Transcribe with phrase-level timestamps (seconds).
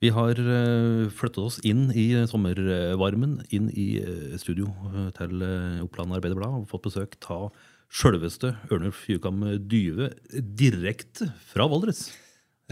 [0.00, 5.82] Vi har uh, flyttet oss inn i sommervarmen, inn i eh, studio eh, til eh,
[5.84, 7.50] Oppland Arbeiderblad og fått besøk av
[7.92, 10.08] sjølveste Ørnulf Jukam Dyve
[10.56, 12.06] direkte fra Valdres.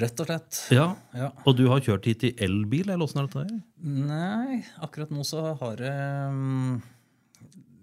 [0.00, 0.62] Rett og slett.
[0.72, 1.28] Ja, Ja.
[1.45, 3.45] Og du har kjørt hit i elbil, eller åssen er dette?
[3.45, 3.62] her?
[3.83, 6.77] Nei, akkurat nå så har jeg um,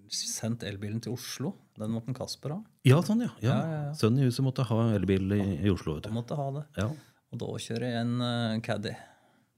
[0.09, 1.53] sendt elbilen til Oslo.
[1.77, 2.61] Den måtte en Kasper ha.
[2.87, 3.33] Ja, sånn, ja.
[3.43, 3.57] ja.
[3.59, 3.97] Ja, ja.
[3.99, 5.99] Sønnen i huset måtte ha elbil i, i Oslo.
[5.99, 6.21] vet Han du.
[6.23, 6.63] måtte ha det.
[6.79, 6.87] Ja.
[7.35, 8.95] Og da kjører jeg en uh, Caddy.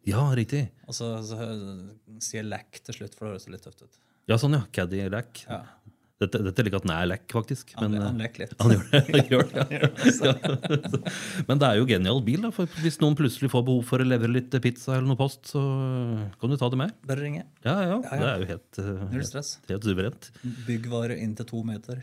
[0.07, 0.67] Ja, riktig.
[0.87, 1.37] Og så, så
[2.23, 3.99] sier lack til slutt, for det høres litt tøft ut.
[4.27, 4.63] Ja, sånn, ja.
[4.75, 5.43] Cadillac.
[5.47, 5.61] Ja.
[6.17, 7.75] Dette, dette liker at den er lekk, faktisk.
[7.77, 8.53] Men, han han lekker litt.
[8.63, 9.01] Han gjør det.
[9.13, 9.65] Han gjør det.
[10.25, 10.31] Ja.
[11.51, 12.41] Men det er jo genial bil.
[12.47, 15.51] da, for Hvis noen plutselig får behov for å levere litt pizza, eller noe post,
[15.53, 15.61] så
[16.41, 16.95] kan du ta det med.
[17.05, 17.45] Bare ringe.
[17.61, 18.17] Ja, ja, Ja, ja.
[18.17, 19.53] Det er jo helt, eh, Null stress.
[19.69, 20.31] helt suverent.
[20.65, 22.01] Byggvare inntil to meter.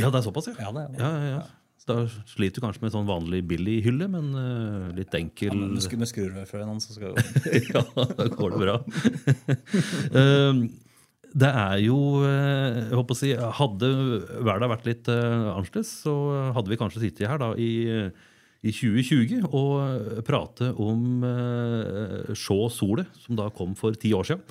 [0.00, 0.56] Ja, det er såpass, ja.
[0.60, 1.04] Ja, det er det.
[1.04, 1.44] Ja, ja, ja.
[1.86, 5.76] Da sliter du kanskje med sånn vanlig billig hylle, men uh, litt enkel Ja, men
[5.76, 7.22] med skrurørføreren så skal jo
[7.76, 8.74] ja, da går det bra.
[10.16, 10.64] uh,
[11.36, 13.90] det er jo eh, jeg håper å si, Hadde
[14.46, 16.14] verden vært litt uh, annerledes, så
[16.56, 17.70] hadde vi kanskje sittet her da i,
[18.64, 24.42] i 2020 og prate om uh, Sjå solet, som da kom for ti år siden.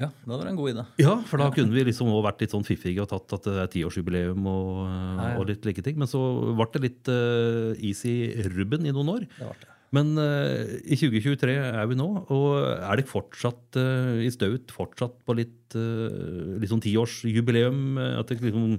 [0.00, 0.84] Ja, det var en god idé.
[1.02, 3.58] Ja, for da kunne vi liksom også vært litt sånn fiffige og tatt at det
[3.60, 5.28] er tiårsjubileum og, ja.
[5.36, 5.98] og litt like ting.
[6.00, 6.22] Men så
[6.56, 8.16] ble det litt uh, easy
[8.54, 9.28] rubben i noen år.
[9.36, 9.72] Det ble det.
[9.92, 15.18] Men uh, i 2023 er vi nå, og er det fortsatt uh, i staut fortsatt
[15.28, 18.00] på litt, uh, sånn tiårsjubileum?
[18.00, 18.78] at det liksom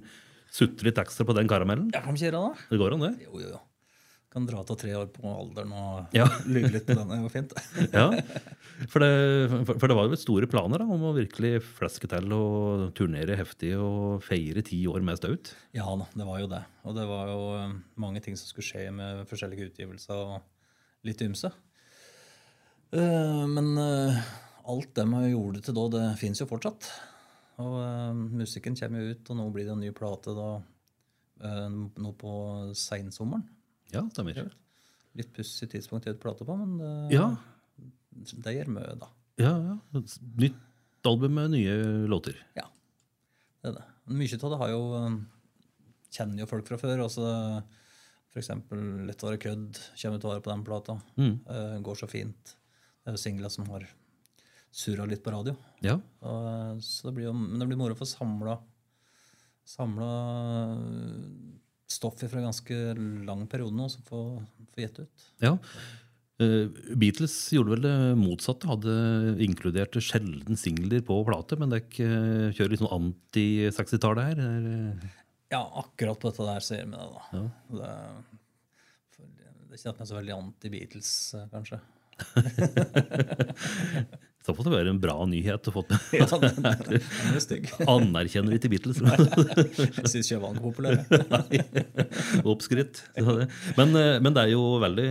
[0.54, 1.92] sutter litt ekstra på den karamellen?
[1.94, 2.66] Ja, kan vi kjøre det?
[2.74, 3.14] Det går an, det?
[3.28, 3.62] Jo, jo, jo.
[4.34, 6.26] Kan dra til tre år på alderen og Ja.
[6.50, 7.12] lyve litt på den.
[7.14, 7.54] Det var fint.
[7.94, 8.08] Ja,
[8.90, 9.10] for det,
[9.70, 13.76] for, det var jo store planer da, om å virkelig fleske til og turnere heftig
[13.78, 15.52] og feire ti år med staut.
[15.78, 16.64] Ja da, det var jo det.
[16.90, 21.22] Og det var jo eh, mange ting som skulle skje med forskjellige utgivelser og litt
[21.22, 21.54] ymse.
[22.94, 24.20] Eh, Men eh,
[24.74, 26.90] alt det man gjorde til da, det fins jo fortsatt.
[27.62, 30.52] Og eh, musikken kommer jo ut, og nå blir det en ny plate da,
[31.44, 32.34] nå på
[32.78, 33.44] seinsommeren.
[33.94, 34.52] Ja, stemmer.
[35.18, 37.28] Litt pussig tidspunkt i et plate på, men det, Ja,
[38.46, 39.10] det gjør mye, da.
[39.42, 40.02] ja, ja.
[40.42, 41.76] Nytt album med nye
[42.10, 42.38] låter.
[42.58, 42.66] Ja,
[43.62, 43.86] det er det.
[44.08, 45.18] Men Mye av det har jo eh,
[46.14, 47.04] kjenner jo folk fra før.
[47.06, 47.28] altså
[48.34, 50.96] For eksempel 'Lett å være kødd' kommer til å være på den plata.
[51.18, 51.36] Mm.
[51.46, 52.56] Uh, går så fint.
[53.04, 53.86] Det er jo singler som har
[54.74, 55.54] surra litt på radio.
[55.86, 58.58] Ja, Og, så det blir jo, men det blir moro å få samla
[59.64, 60.10] samla
[61.94, 62.76] stoff fra ganske
[63.28, 64.26] lang periode nå, som får,
[64.74, 65.18] får gjette ut.
[65.44, 65.54] Ja.
[66.42, 66.66] Eh,
[67.00, 68.70] Beatles gjorde vel det motsatte.
[68.70, 68.94] Hadde
[69.44, 71.54] inkludert sjelden singler på plate.
[71.62, 72.10] Men det ikke,
[72.58, 74.38] kjører litt sånn anti-60-tallet her.
[74.48, 74.58] Er,
[75.54, 77.22] Ja, akkurat på dette der ser vi det, da.
[77.38, 77.46] Ja.
[77.78, 77.92] Det,
[79.70, 81.78] det er ikke at vi er så veldig anti-Beatles, eh, kanskje.
[84.44, 86.58] Så får det være en bra nyhet å få Ja, den,
[86.90, 87.70] den er stygg.
[87.88, 89.00] Anerkjenner Beatles.
[89.00, 91.00] Jeg syns ikke jeg var populær.
[92.54, 93.06] Oppskrytt.
[93.16, 95.10] Men, eh, men det er jo veldig,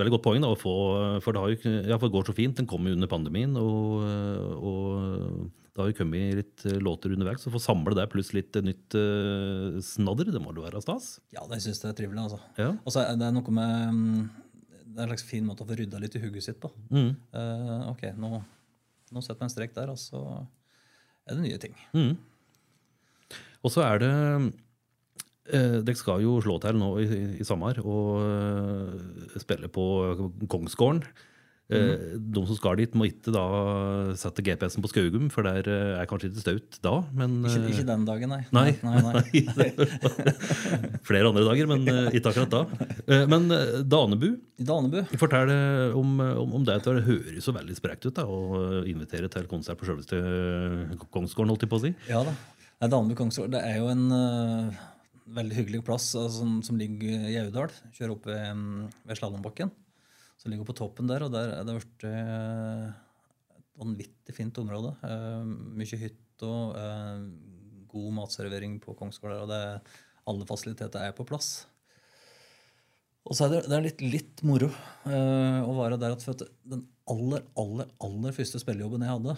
[0.00, 0.74] veldig godt poeng da, å få
[1.22, 2.58] For det har jo, ja, for det går så fint.
[2.58, 3.54] Den kom jo under pandemien.
[3.60, 4.02] Og,
[4.58, 7.40] og det har jo kommet litt låter underveis.
[7.40, 11.14] Så få samle det pluss litt nytt uh, snadder, det må det være stas.
[11.32, 12.26] Ja, det syns jeg er trivelig.
[12.26, 12.40] altså.
[12.60, 12.72] Ja.
[12.82, 14.18] Og så er det noe med mm,
[14.90, 16.68] Det er en slags fin måte å få rydda litt i hugget sitt på.
[16.92, 17.14] Mm.
[17.32, 18.42] Uh, ok, nå,
[19.12, 20.20] nå setter jeg en strek der, og så
[21.28, 21.76] er det nye ting.
[21.94, 22.16] Mm.
[23.62, 24.12] Og så er det
[25.52, 27.06] eh, Dere skal jo slå til nå i,
[27.42, 29.84] i sommer og eh, spille på
[30.50, 31.04] Kongsgården.
[31.72, 33.42] Eh, De som skal dit, må ikke da
[34.18, 36.94] sette GPS-en på Skaugum, for der eh, er kanskje ikke staut da.
[37.16, 38.42] Men, Ikke, eh, ikke den dagen, nei.
[38.52, 38.70] Nei.
[38.82, 39.68] nei, nei.
[41.08, 42.62] flere andre dager, men eh, ikke akkurat da.
[43.06, 44.30] Eh, Men eh, Danebu,
[44.62, 46.78] Danebu fortell eh, om, om, om det.
[46.84, 50.18] Det høres så veldig sprekt ut da, å invitere til konsert på selveste
[51.12, 51.92] Kongsgården, holdt jeg på å si.
[52.10, 52.34] Ja da.
[52.82, 54.80] Nei, Danebu Kongsgård det er jo en uh,
[55.36, 57.70] veldig hyggelig plass altså, som, som ligger i Audal.
[57.94, 59.70] Kjører opp ved, mm, ved Slalåmbakken.
[60.42, 62.86] Så ligger på toppen der, og der er det blitt eh,
[63.54, 64.96] et vanvittig fint område.
[65.06, 65.44] Eh,
[65.78, 67.28] mye hytter, og
[67.92, 69.62] god matservering på Kongsgård og det
[70.30, 71.64] alle fasiliteter er på plass.
[73.22, 76.16] Og så er det, det er litt, litt moro uh, å være der.
[76.16, 79.36] At den aller, aller, aller første spillejobben jeg hadde,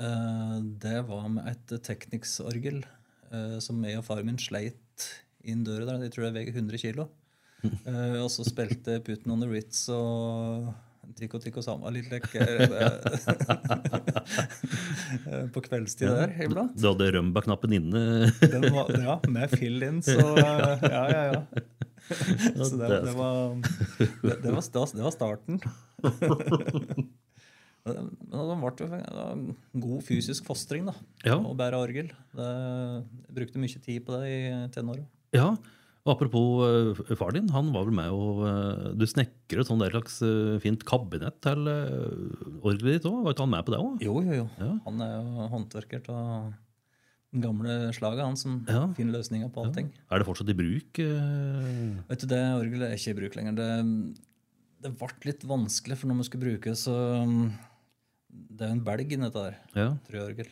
[0.00, 5.06] uh, det var med et Technics-orgel eh, som jeg og faren min sleit
[5.46, 6.06] inn døra der.
[6.06, 7.08] Jeg tror det veier 100 kilo.
[7.90, 10.72] Eh, og så spilte Putin on the Ritz og
[11.16, 12.26] Tico Tico Sama litt lek
[15.30, 16.74] eh, på kveldstid der iblant.
[16.78, 18.02] Du hadde rømba-knappen inne.
[18.42, 21.40] Den var, ja, med fill-in, så eh, ja, ja, ja.
[22.54, 23.54] Så det, det, var,
[23.98, 24.62] det, det, var,
[24.94, 25.60] det var starten.
[27.86, 30.94] Men det ble god fysisk fostring da,
[31.26, 31.36] Ja.
[31.38, 32.10] å bære orgel.
[32.34, 32.46] Det,
[33.28, 34.38] jeg brukte mye tid på det i
[34.74, 35.04] tenåra.
[35.34, 35.52] Ja,
[36.06, 39.82] og Apropos uh, far din, han var vel med og uh, Du snekret et sånt
[39.82, 41.66] der slags uh, fint kabinett til
[42.62, 43.24] orgelet ditt òg?
[43.26, 44.04] Var ikke han med på det òg?
[44.06, 44.46] Jo, jo, jo.
[44.62, 44.70] Ja.
[44.86, 46.52] Han er jo håndverker av
[47.34, 48.84] den gamle slaget, han som Ja.
[48.96, 49.90] finner løsninger på allting.
[50.08, 51.00] Er det fortsatt i bruk?
[51.02, 53.56] Vet du, Det orgelet er ikke i bruk lenger.
[53.58, 53.70] Det,
[54.86, 56.94] det ble litt vanskelig, for når vi skulle bruke så
[57.26, 57.50] um,
[58.30, 59.58] Det er jo en belg inni dette der.
[59.74, 59.88] ja.
[60.08, 60.48] Trøorgel.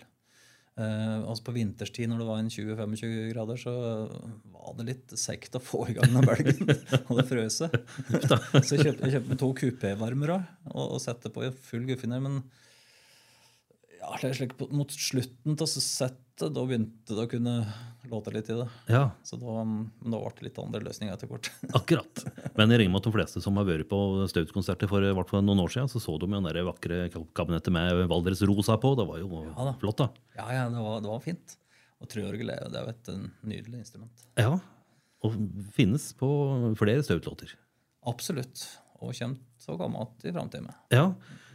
[0.75, 3.75] Eh, altså På vinterstid når det var en 20-25 grader, så
[4.51, 6.75] var det litt seigt å få i gang den belgen.
[7.21, 7.61] det frøs.
[7.63, 10.41] Så jeg kjøpte, jeg kjøpte to kupévarmere
[10.73, 12.23] og, og satte på i full guffiner.
[12.25, 12.43] Men
[14.05, 17.55] ja, slik, mot slutten av settet, da begynte det å kunne
[18.11, 18.67] låte litt i det.
[18.91, 21.49] ja, Så da, men da ble det litt andre løsninger etter hvert.
[21.79, 22.25] akkurat.
[22.59, 25.45] Men jeg regner med at de fleste som har vært på Staut-konserter for hvert fall
[25.47, 27.01] noen år siden, så så de jo det vakre
[27.39, 28.93] kabinettet med Valdres Rosa på.
[28.99, 29.75] Det var jo da.
[29.81, 30.09] flott, da.
[30.37, 31.57] Ja, ja, det var, det var fint.
[32.03, 33.13] Og trøorgel er jo et
[33.47, 34.27] nydelig instrument.
[34.41, 34.59] Ja,
[35.25, 35.39] Og
[35.73, 36.29] finnes på
[36.77, 37.55] flere Staut-låter.
[38.11, 38.67] Absolutt.
[39.05, 40.75] Og kommer til å komme igjen i framtida.
[40.95, 41.07] Ja,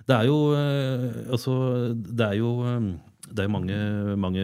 [0.10, 1.06] det er jo eh,
[1.36, 1.54] altså,
[1.98, 2.90] det er jo eh,
[3.30, 3.75] det er mange,
[4.18, 4.44] mange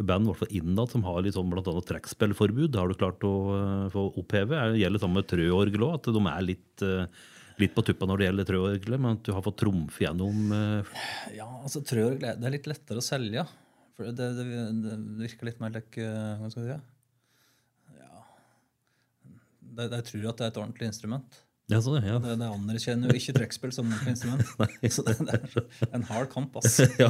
[0.00, 2.70] band, hvert fall innad, som har litt sånn blant annet trekkspillforbud.
[2.72, 4.62] Det har du klart å eh, få oppheve.
[4.72, 6.86] Det gjelder sammen med trøorgel òg, at de er litt,
[7.60, 10.54] litt på tuppa når det gjelder trøorgelet, men at du har fått trumfe gjennom
[11.36, 13.44] Ja, altså trøorgel er- litt lettere å selge.
[13.94, 14.44] For det, det,
[14.82, 16.78] det virker litt mer like eh, Hva skal vi si?
[18.00, 18.24] Ja.
[19.84, 21.38] Jeg tror at det er et ordentlig instrument.
[21.72, 22.18] Ja, så, ja.
[22.20, 24.42] Det, det anerkjenner jo ikke trekkspill som instrument.
[24.84, 24.92] instrument.
[24.92, 25.38] Så det,
[25.80, 26.76] det er en hard kamp, ass.
[27.00, 27.08] ja.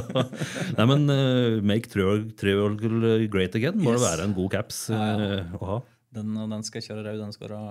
[0.77, 3.99] Nei, men uh, make trøorg- trøorgel great again må Yes.
[3.99, 5.77] det være en god caps eh, å ha.
[6.15, 7.63] Den, den skal jeg kjøre rød, den skal være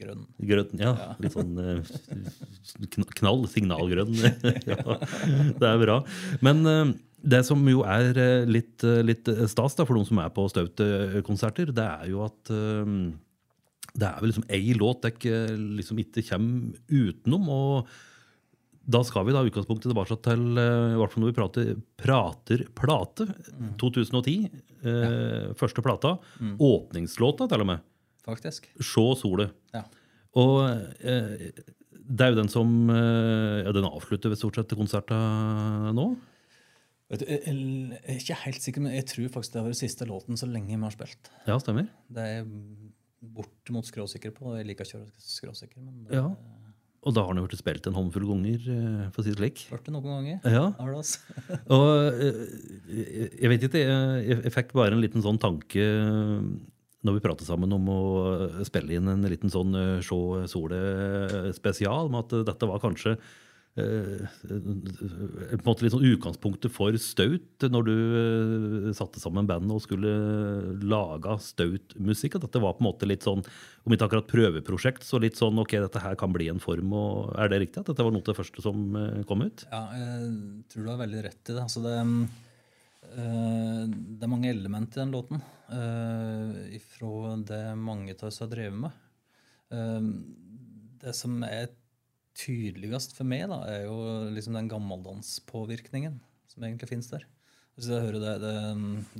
[0.00, 0.22] grønn.
[0.48, 0.92] Grønn, ja.
[1.20, 3.44] Litt sånn uh, knall.
[3.52, 4.14] Signalgrønn.
[4.16, 4.96] ja,
[5.60, 5.98] det er bra.
[6.40, 10.22] Men eh, det som jo er eh, litt, eh, litt stas da, for de som
[10.24, 12.96] er på Staute-konserter, det er jo at eh,
[13.92, 17.48] det er vel liksom ei låt dere liksom ikke kommer utenom.
[17.52, 17.92] og
[18.82, 21.68] da skal vi da utgangspunktet tilbake til eh, i hvert fall når vi prater,
[22.02, 23.28] prater plate.
[23.78, 24.32] 2010.
[24.82, 26.16] eh, Første plata.
[26.58, 27.84] Åpningslåta, til og med.
[28.26, 28.66] Faktisk.
[28.82, 29.54] Sjå solet.
[29.74, 29.84] Ja.
[30.40, 30.64] Og
[30.98, 31.52] eh,
[31.92, 36.08] det er jo den som eh, ja, Den avslutter ved stort sett konserten nå.
[37.12, 39.78] Vet du, jeg, jeg er ikke helt sikker, men jeg tror faktisk det har vært
[39.82, 41.28] siste låten så lenge vi har spilt.
[41.46, 41.86] Ja, stemmer.
[42.08, 42.46] Det er jeg
[43.22, 44.56] bortimot skråsikker på.
[44.58, 46.26] Jeg liker å kjøre skråsikker, men det Ja.
[47.02, 49.38] Og da har den jo blitt spilt en håndfull ganger, eh, for å si det
[49.40, 49.62] slik.
[49.70, 50.40] har det noen ganger.
[50.46, 51.18] Ja, Har det, altså.
[51.74, 55.82] og eh, jeg vet ikke, jeg, jeg fikk bare en liten sånn tanke
[57.02, 58.00] når vi pratet sammen om å
[58.62, 63.22] spille inn en liten sånn Se Sjå Sole-spesial, med at dette var kanskje eh,
[63.72, 69.80] på en måte litt sånn utgangspunktet for Staut når du eh, satte sammen bandet og
[69.84, 70.12] skulle
[70.84, 72.36] lage Staut-musikk.
[72.36, 73.40] At dette var på en måte litt sånn,
[73.86, 76.92] om ikke akkurat prøveprosjekt, så litt sånn ok, dette her kan bli en form.
[76.92, 79.64] og Er det riktig at dette var noe av det første som eh, kom ut?
[79.72, 80.32] Ja, jeg
[80.72, 81.62] tror du har veldig rett i det.
[81.64, 81.96] Altså det,
[83.16, 88.76] eh, det er mange element i den låten ifra det mange av oss har drevet
[88.82, 88.98] med.
[89.72, 90.08] Eh,
[91.02, 91.70] det som er
[92.38, 93.96] tydeligst for meg, da, er jo
[94.32, 96.18] liksom den gammeldanspåvirkningen
[96.50, 97.26] som egentlig finnes der.
[97.76, 98.54] Hvis jeg hører det, det,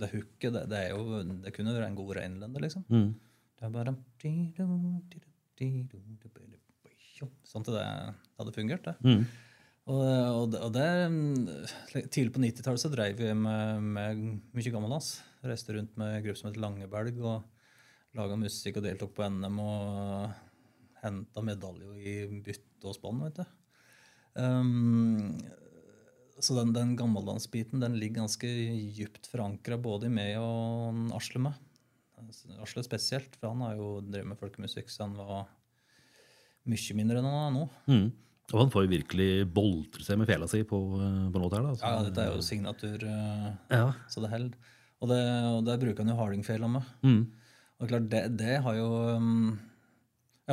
[0.01, 2.85] det hooket, det, det, er jo, det kunne vært en god reinlender, liksom.
[2.93, 3.13] Mm.
[3.57, 3.95] Det er bare
[7.47, 7.87] Sånn til det
[8.41, 8.95] hadde fungert, det.
[9.05, 9.25] Mm.
[9.93, 14.23] Og, og, og det, mm, Tidlig på 90-tallet så drev vi med, med
[14.55, 15.15] mye gammeldans.
[15.47, 19.59] Reiste rundt med en gruppe som het Langebelg og laga musikk og deltok på NM
[19.63, 20.52] og
[21.03, 23.45] henta medaljer i bytte og spann, vet du.
[24.39, 25.37] Um,
[26.43, 28.49] så den, den gammeldansbiten den ligger ganske
[28.97, 31.59] djupt forankra både i meg og Asle med.
[32.63, 35.45] Asle spesielt, for han har jo drevet med folkemusikk så han var
[36.71, 37.65] mye mindre enn han er nå.
[37.91, 38.07] Mm.
[38.53, 41.67] Og han får virkelig boltre seg med fela si på, eh, på låta her.
[41.69, 41.75] da.
[41.75, 43.93] Så- Ja, dette er jo signatur, eh, ja.
[44.09, 44.57] så det holder.
[45.03, 46.83] Og, og der bruker han jo hardingfela med.
[47.03, 47.23] Mm.
[47.81, 49.59] Og klart, det, det har jo um,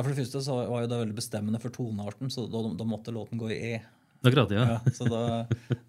[0.00, 2.84] Ja, For det første så var jo det veldig bestemmende for tonearten, så da, da
[2.88, 3.72] måtte låten gå i E.
[4.24, 4.62] Akkurat, ja.
[4.70, 5.20] Ja, så da,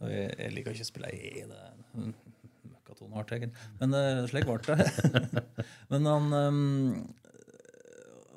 [0.04, 1.46] jeg, jeg liker ikke å spille i E.
[1.48, 2.10] det
[2.68, 3.70] Møkkatoneart, egentlig.
[3.80, 5.38] Men uh, slik ble det.
[5.94, 6.60] Men han um,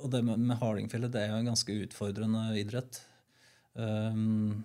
[0.05, 3.03] Og det med, med hardingfele det er jo en ganske utfordrende idrett.
[3.75, 4.63] Um,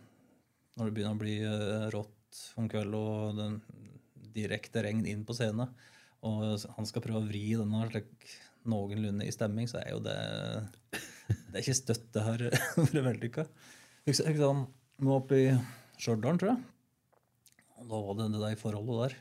[0.77, 3.57] når det begynner å bli uh, rått om kvelden og den
[4.37, 5.73] direkte regn inn på scenen,
[6.21, 8.29] og han skal prøve å vri denne slik
[8.67, 10.17] noenlunde i stemming, så er jo det
[11.49, 12.43] Det er ikke støtt det har
[12.79, 13.45] vært vellykka.
[14.09, 15.47] Jeg var oppe i
[15.99, 16.61] Stjørdal, tror jeg.
[17.79, 19.17] Og da var det det der forholdet der.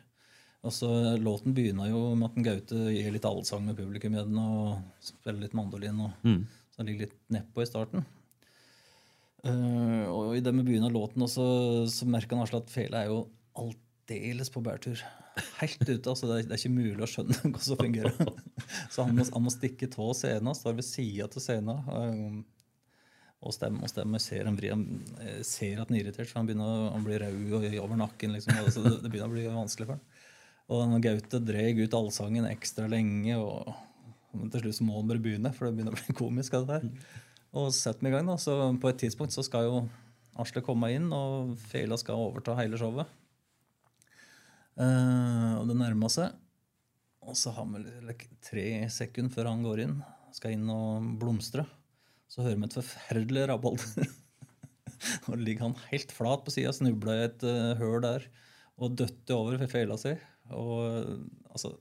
[0.66, 0.88] Altså,
[1.22, 5.44] Låten begynner jo med at Gaute gir litt allsang med publikum i den, og spiller
[5.44, 6.00] litt mandolin.
[6.06, 6.46] og Mm.
[6.70, 8.06] Så han ligger litt nedpå i starten.
[9.46, 11.44] Uh, og i det med begynnelsen av låten også,
[11.90, 13.20] så merker han Asle at fela er jo
[13.58, 15.02] aldeles på bærtur.
[15.60, 16.10] Helt ute.
[16.10, 18.30] altså det er, det er ikke mulig å skjønne hvordan det fungerer.
[18.92, 21.90] så han må, han må stikke av scenen, står ved sida til scenen.
[21.98, 22.38] eh,
[23.38, 24.18] og stemme og stemme.
[24.18, 27.68] Ser, han eh, ser at han er irritert, for han begynner å bli rød og
[27.84, 28.34] over nakken.
[28.34, 30.24] liksom, og så det, det begynner å bli vanskelig for han.
[30.68, 33.38] Og Gaute dreg ut allsangen ekstra lenge.
[33.38, 33.70] og
[34.36, 36.52] men til slutt må han bare begynne, for det begynner å bli komisk.
[36.52, 37.14] det der.
[37.56, 39.78] Og setter meg i gang da, så På et tidspunkt så skal jo
[40.38, 43.08] Asle komme inn, og Fela skal overta hele showet.
[44.78, 46.36] Eh, og det nærmer seg.
[47.28, 49.98] Og så har vi like, tre sekunder før han går inn,
[50.36, 51.66] skal inn og blomstre.
[52.28, 54.08] Så hører vi et forferdelig rabalder.
[55.28, 58.26] og ligger han helt flat på sida, snubla i et uh, høl der
[58.78, 60.14] og døtte over for fela si.
[60.54, 61.14] Og uh,
[61.50, 61.74] altså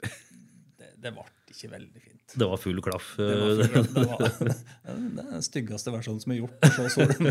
[0.00, 2.36] Det, det ble ikke veldig fint.
[2.36, 3.12] Det var full klaff.
[3.20, 4.38] Det var, full klaff.
[4.40, 4.50] det
[4.90, 5.00] var
[5.36, 6.58] den styggeste versjonen som er gjort.
[6.62, 7.26] på så solen.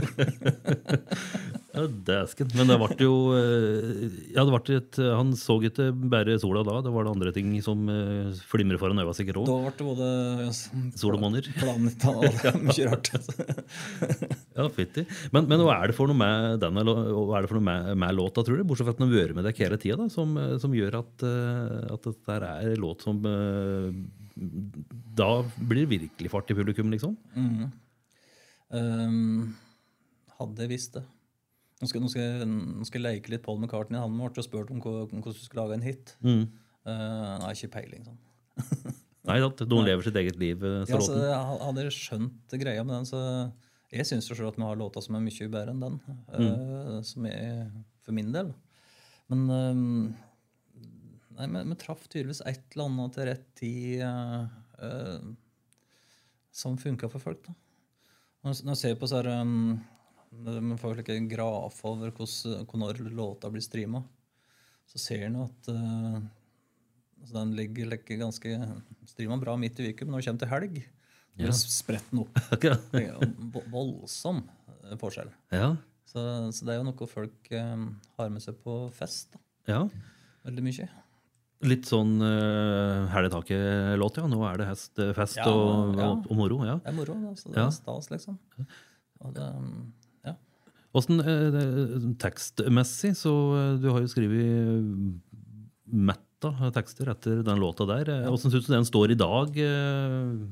[1.76, 2.50] Ja, Dæsken.
[2.56, 4.06] Men det ble jo eh,
[4.36, 6.80] ja, det ble et, Han så ikke bare sola da.
[6.86, 7.84] Det var det andre ting som
[8.50, 10.10] flimret foran øynene sikkert Da ble det både
[10.46, 10.52] ja,
[10.98, 11.48] Sol og måner.
[11.60, 13.12] Planet og mye rart.
[14.56, 15.04] Ja, fytti.
[15.36, 16.94] Men, men hva er det for noe med lå-
[17.28, 18.64] hva er det for noe med, med låta, tror du?
[18.68, 21.26] Bortsett fra at den har vært med deg hele tida, som, eh, som gjør at,
[21.28, 23.90] eh, at dette er en låt som eh,
[25.20, 25.30] Da
[25.60, 27.18] blir det virkelig fart i publikum, liksom?
[27.36, 27.68] Mm.
[28.76, 29.56] Um,
[30.40, 31.04] hadde jeg visst det.
[31.82, 34.00] Nå skal, nå, skal nå skal jeg leke litt Paul McCartney.
[34.00, 36.16] Han ble spurt om hvor- om hvordan du skulle lage en hit.
[36.24, 36.46] Mm.
[36.88, 38.06] Uh, nei, ikke peiling.
[38.06, 38.20] sånn.
[39.26, 42.94] Nei, at noen lever sitt eget liv, eh, Ja, altså, hadde dere skjønt greia med
[42.94, 43.22] den, så
[43.92, 45.96] jeg syns selv at vi har låter som er mye bedre enn den.
[46.30, 47.72] eh, som er
[48.06, 48.54] for min del.
[49.34, 49.74] Men uh,
[51.40, 55.18] nei, vi, vi traff tydeligvis et eller annet til rett tid uh,
[56.54, 57.42] som funka for folk.
[57.50, 57.56] da.
[58.46, 59.82] Når når jeg ser på så her um,
[60.46, 64.04] Vi får ikke en graf over når låta blir streama.
[64.86, 66.20] Så ser en at uh,
[67.22, 68.58] altså den ligger like, ganske
[69.10, 70.84] streama bra midt i uka, men når det kommer til helg,
[71.36, 71.52] Ja.
[71.80, 73.66] spretter den opp.
[73.74, 74.44] Voldsom
[74.86, 75.32] eh, forskjell.
[75.52, 75.76] Ja,
[76.06, 76.22] Så,
[76.54, 77.88] så det er jo noe folk um,
[78.20, 79.34] har med seg på fest.
[79.34, 79.42] da.
[79.74, 79.82] ja.
[80.46, 80.86] Veldig mye.
[81.66, 84.28] Litt sånn uh, hæl i taket-låt, ja.
[84.30, 86.12] Nå er det hest, fest Ja, og, ja.
[86.12, 86.60] og, og moro.
[86.68, 86.78] ja.
[86.84, 87.16] Det er moro.
[87.24, 88.38] Da, så det er stas, liksom.
[89.26, 89.72] Og det, um.
[90.96, 94.86] Åssen eh, tekstmessig, så eh, du har jo skrevet
[95.86, 98.12] metta tekster etter den låta der.
[98.14, 99.58] Eh, Åssen syns du den står i dag?
[99.60, 100.46] eh?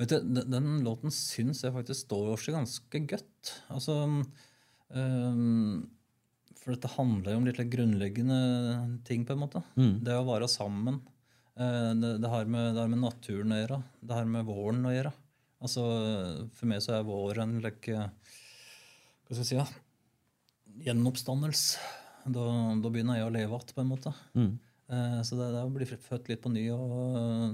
[0.00, 3.52] Vet du, den, låten syns jeg faktisk står seg ganske godt.
[3.70, 5.82] Altså um,
[6.58, 8.38] For dette handler jo om litt grunnleggende
[9.06, 9.62] ting, på en måte.
[9.76, 10.00] Mm.
[10.02, 11.02] Det å være sammen.
[11.54, 13.82] Eh, det, det, har med, det har med naturen å gjøre.
[14.00, 15.12] Det har med våren å gjøre.
[15.62, 15.84] Altså,
[16.56, 18.08] For meg så er våren like,
[19.32, 19.56] Hva skal jeg si?
[19.56, 20.82] Ja?
[20.84, 21.78] Gjenoppstandelse.
[22.28, 22.42] Da,
[22.84, 24.12] da begynner jeg å leve igjen, på en måte.
[24.36, 24.50] Mm.
[24.92, 27.46] Eh, så det, det er å bli født litt på ny og uh,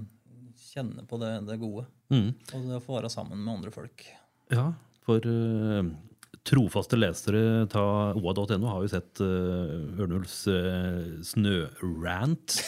[0.58, 1.86] kjenne på det, det gode.
[2.10, 2.32] Mm.
[2.34, 4.02] Og det å få være sammen med andre folk.
[4.50, 4.72] Ja,
[5.06, 5.86] for uh,
[6.50, 7.86] trofaste lesere ta
[8.18, 12.58] oa.no har jo sett uh, Ørnulfs uh, snørant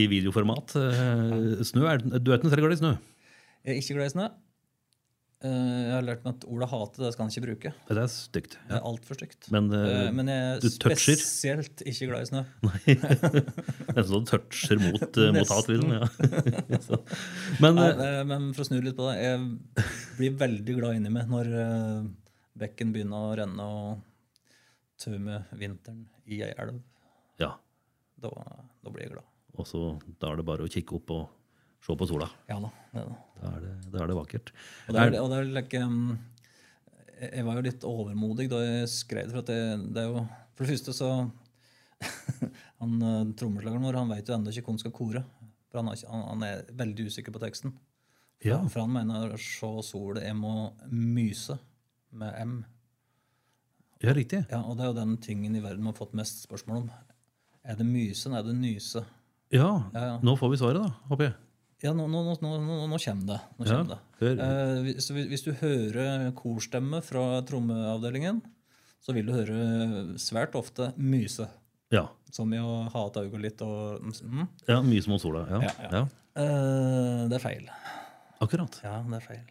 [0.00, 0.78] i videoformat.
[0.80, 2.98] Uh, snø er, du er ikke noe særlig glad i snø?
[3.68, 4.34] Jeg er ikke glad i snø.
[5.38, 5.50] Eh,
[5.86, 7.70] jeg har lært meg at ordet hate det skal han ikke bruke.
[7.86, 8.56] Det er stygt.
[8.66, 9.46] Det er altfor stygt.
[9.54, 12.42] Men, uh, Men jeg er spesielt ikke glad i snø.
[12.66, 12.96] Nei.
[13.94, 15.94] Nesten så du toucher mot, mot hat, liksom.
[15.94, 16.98] Ja.
[17.62, 19.86] Men Nei, men for å snu litt på det, jeg
[20.18, 21.54] blir veldig glad inni meg når
[22.58, 24.04] bekken begynner å renne og
[24.98, 26.82] tømme vinteren i ei elv.
[27.38, 27.54] ja.
[28.18, 28.30] Da,
[28.82, 29.26] da blir jeg glad.
[29.54, 29.80] Og så
[30.18, 31.37] da er det bare å kikke opp og
[31.84, 32.28] se på sola.
[32.48, 32.70] Ja da.
[32.92, 33.18] det er det.
[33.38, 34.52] Da er det, da er det vakkert.
[34.88, 36.18] Og det er, og det er like, um,
[37.22, 39.34] jeg var jo litt overmodig da jeg skrev det.
[39.36, 39.58] For det,
[39.94, 40.24] det er jo
[40.58, 41.10] For det første så
[42.80, 45.22] han uh, Trommeslageren vår han vet jo ennå ikke hvor han skal kore.
[45.68, 47.74] For han, ikke, han, han er veldig usikker på teksten.
[48.46, 48.60] Ja.
[48.70, 51.58] for han mener 'sjå sol, jeg må myse'
[52.14, 52.52] med M.
[53.98, 54.44] Ja, riktig.
[54.50, 56.90] Ja, Og det er jo den tingen i verden man har fått mest spørsmål om.
[57.64, 59.02] Er det mysen, er det nyse?
[59.50, 60.18] Ja, Ja, ja.
[60.22, 61.34] nå får vi svaret, da, håper jeg.
[61.84, 62.52] Ja, nå, nå, nå,
[62.90, 63.38] nå, kommer det.
[63.58, 64.30] Nå Ja, kommer det.
[64.42, 68.40] Eh, hvis, hvis du hører korstemme fra trommeavdelingen,
[69.04, 71.46] så vil du høre svært ofte myse.
[71.94, 72.08] Ja.
[72.34, 74.42] Som i å ha et øye litt og mm.
[74.68, 75.46] ja myse mot sola.
[75.48, 75.70] Ja.
[75.86, 76.02] Ja.
[76.34, 77.70] Eh, det er feil.
[78.42, 78.82] Akkurat.
[78.84, 79.46] Ja, det er feil.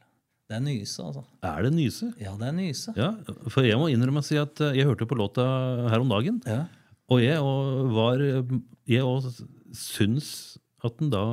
[0.48, 1.26] Det er nyse, altså.
[1.44, 2.14] Er det Nyse?
[2.24, 2.94] Ja, det er nyse.
[2.96, 3.10] Ja,
[3.52, 5.44] for jeg må innrømme å si at eh, jeg hørte på låta
[5.92, 6.38] her om dagen.
[6.48, 6.66] Ja.
[7.12, 9.28] Og jeg og var Jeg òg
[9.76, 11.24] syns at den da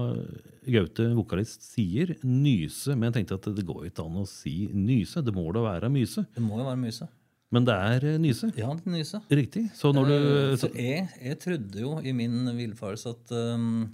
[0.65, 2.95] Gaute, vokalist, sier nyse.
[2.97, 5.21] Men jeg tenkte at det går ikke an å si nyse.
[5.25, 6.25] Det må da være myse.
[6.33, 7.09] Det må jo være myse.
[7.53, 8.49] Men det er eh, nyse.
[8.57, 9.21] Ja, det er nyse.
[9.31, 9.67] Riktig.
[9.77, 13.85] Så når du Eh, så, jeg, jeg trodde jo i min villfarelse at um,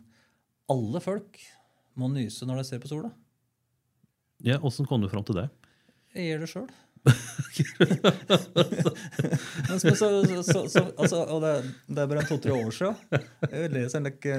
[0.70, 1.40] alle folk
[1.98, 3.10] må nyse når de ser på sola.
[4.46, 5.48] ja, Åssen kom du fram til det?
[6.14, 6.70] Jeg gjør det sjøl.
[9.80, 10.08] Så, så,
[10.42, 11.52] så, så, altså, og det,
[11.88, 12.94] det er bare to-tre år siden.
[13.50, 14.32] Jeg leser en like,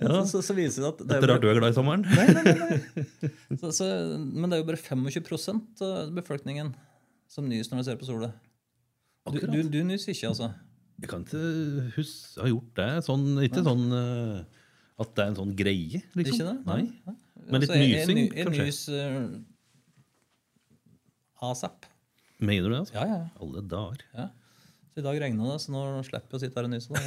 [0.00, 2.02] så, så, så viser det at det er rart du er glad i sommeren.
[2.08, 3.30] nei, nei, nei, nei.
[3.60, 6.72] Så, så, Men det er jo bare 25 av befolkningen
[7.30, 8.32] som nys når de ser på sola.
[9.30, 10.50] Du, du, du nys ikke, altså?
[11.00, 11.44] Jeg kan ikke
[11.96, 12.90] huske ha gjort det.
[13.06, 14.38] Sånn, ikke sånn eh,
[15.00, 16.34] at det er en sånn greie, liksom.
[16.34, 16.56] Ikke det?
[16.66, 17.16] Nei.
[17.46, 18.64] Men litt Altså, nysing, ny- Jeg kanskje?
[18.66, 19.38] nyser uh,
[21.50, 21.86] asap.
[22.40, 22.78] Mener du det?
[22.80, 22.94] altså?
[22.94, 23.28] Ja, ja.
[23.40, 24.04] Alle dager.
[24.16, 24.26] ja.
[24.90, 26.90] Så i dag regna det, så nå slipper vi å sitte her og nyse.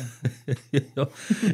[0.96, 1.06] Ja,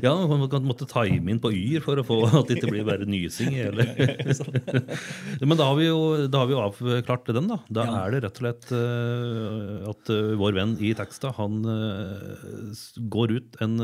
[0.04, 3.08] ja, man måtte time inn på Yr for å få at det ikke blir bare
[3.10, 3.50] nysing.
[5.50, 5.98] Men da har, vi jo,
[6.30, 7.58] da har vi jo avklart den, da.
[7.74, 7.96] Da Ja.
[8.06, 12.78] er det rett og slett uh, at uh, vår venn i teksta han uh,
[13.10, 13.76] går ut en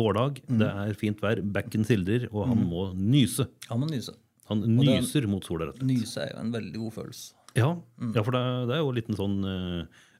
[0.00, 0.40] vårdag.
[0.48, 0.58] Mm.
[0.64, 3.50] Det er fint vær, bekken sildrer, og han må nyse.
[3.68, 4.16] Han må nyse.
[4.50, 5.90] Han og nyser mot sola, rett og slett.
[5.92, 7.34] Nyse er jo en veldig god følelse.
[7.58, 8.12] Ja, Mm.
[8.16, 8.40] ja for det,
[8.70, 9.36] det er jo en liten sånn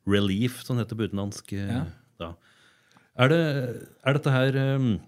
[0.09, 1.53] relief, som det heter på utenlandsk.
[1.53, 1.85] eh, Ja.
[2.21, 2.35] Da.
[3.21, 3.41] Er, det,
[4.07, 5.01] er dette her um,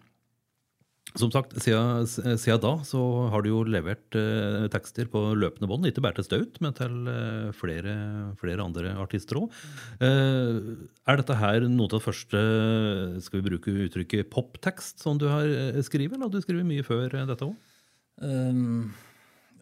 [1.17, 2.07] Som sagt, siden,
[2.41, 5.85] siden da så har du jo levert uh, tekster på løpende bånd.
[5.89, 7.95] Ikke bare til Staut, men til uh, flere,
[8.41, 9.53] flere andre artister òg.
[10.01, 12.41] er dette her noe av det første
[13.25, 15.49] skal vi bruke uttrykket poptekst som du har
[15.85, 17.57] skrevet, eller har du skrevet mye før dette òg?
[18.23, 18.93] Um,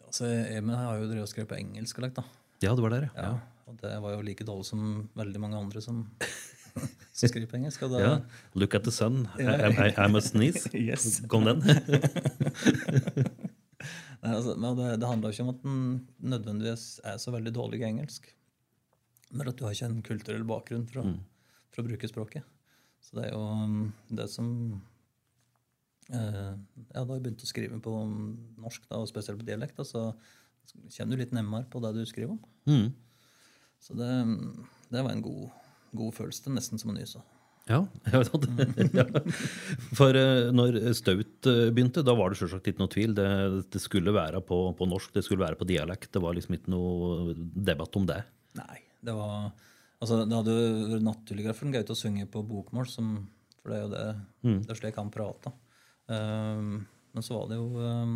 [0.07, 1.99] altså, Emil har jo drevet og skrevet på engelsk.
[2.03, 2.23] lagt, da.
[2.63, 3.33] Ja, det var der, Ja.
[3.71, 4.81] Og det var jo like dårlig som
[5.17, 6.03] veldig mange andre som,
[7.15, 7.85] som skriver på engelsk.
[7.87, 8.13] Da, Ja.
[8.59, 9.23] Look at the sun.
[9.39, 10.67] I, I, I must sneeze.
[10.77, 11.21] Yes.
[11.31, 11.63] Kom den?
[14.21, 15.77] Nei, altså, men det, det handler ikke om at den
[16.35, 18.27] nødvendigvis er så veldig dårlig i engelsk.
[19.31, 21.03] Men at du har ikke en kulturell bakgrunn for å,
[21.71, 22.45] for å bruke språket.
[23.01, 24.47] Så det er jo um, det som
[26.13, 26.51] eh,
[26.91, 27.95] Ja, da jeg begynte å skrive på
[28.61, 30.11] norsk, da, og spesielt på dialekt, da, så
[30.93, 32.41] kjenner du litt nærmere på det du skriver om.
[32.69, 32.91] Mm.
[33.81, 34.09] Så det,
[34.93, 35.47] det var en god,
[35.97, 36.53] god følelse.
[36.53, 37.21] Nesten som å nyse.
[37.69, 39.05] Ja, ja.
[39.95, 43.15] For eh, når Staut eh, begynte, da var det selvsagt ikke noe tvil.
[43.17, 43.27] Det,
[43.73, 46.11] det skulle være på, på norsk, det skulle være på dialekt.
[46.13, 48.21] Det var liksom ikke noe debatt om det.
[48.59, 49.51] Nei, det var
[50.01, 50.53] Altså, det hadde
[50.95, 53.11] vært naturligere for Gaute å synge på bokmål, som,
[53.61, 54.05] for det er jo det,
[54.65, 55.53] det er slik han prater.
[56.09, 56.71] Um,
[57.13, 58.15] men så var det jo um,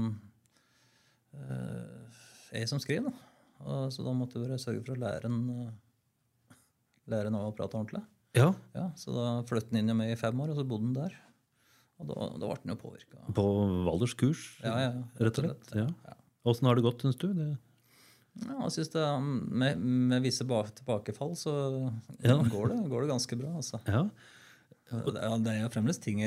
[1.38, 2.18] uh,
[2.50, 3.14] jeg som skrev, da.
[3.94, 6.56] Så da måtte jeg sørge for å lære en, uh,
[7.12, 8.04] lære en å prate ordentlig.
[8.36, 10.98] Ja, Ja, Så da flyttet han inn med i fem år, og så bodde han
[10.98, 11.14] der.
[12.00, 13.22] Og da, da ble han jo påvirka.
[13.34, 13.46] På
[13.88, 14.92] Valders kurs, Ja, ja,
[15.24, 15.70] rett og slett.
[15.78, 15.88] Ja.
[16.04, 16.16] Ja.
[16.46, 17.30] Åssen har det gått, syns du?
[17.34, 17.58] Det,
[18.44, 19.04] Ja, jeg synes det,
[19.64, 19.80] med,
[20.12, 21.54] med visse tilbakefall så
[22.20, 22.36] Ja.
[22.44, 23.54] går, det, går det ganske bra.
[23.56, 23.80] altså.
[23.88, 24.10] ja.
[24.92, 26.20] Det det er jo fremdeles ting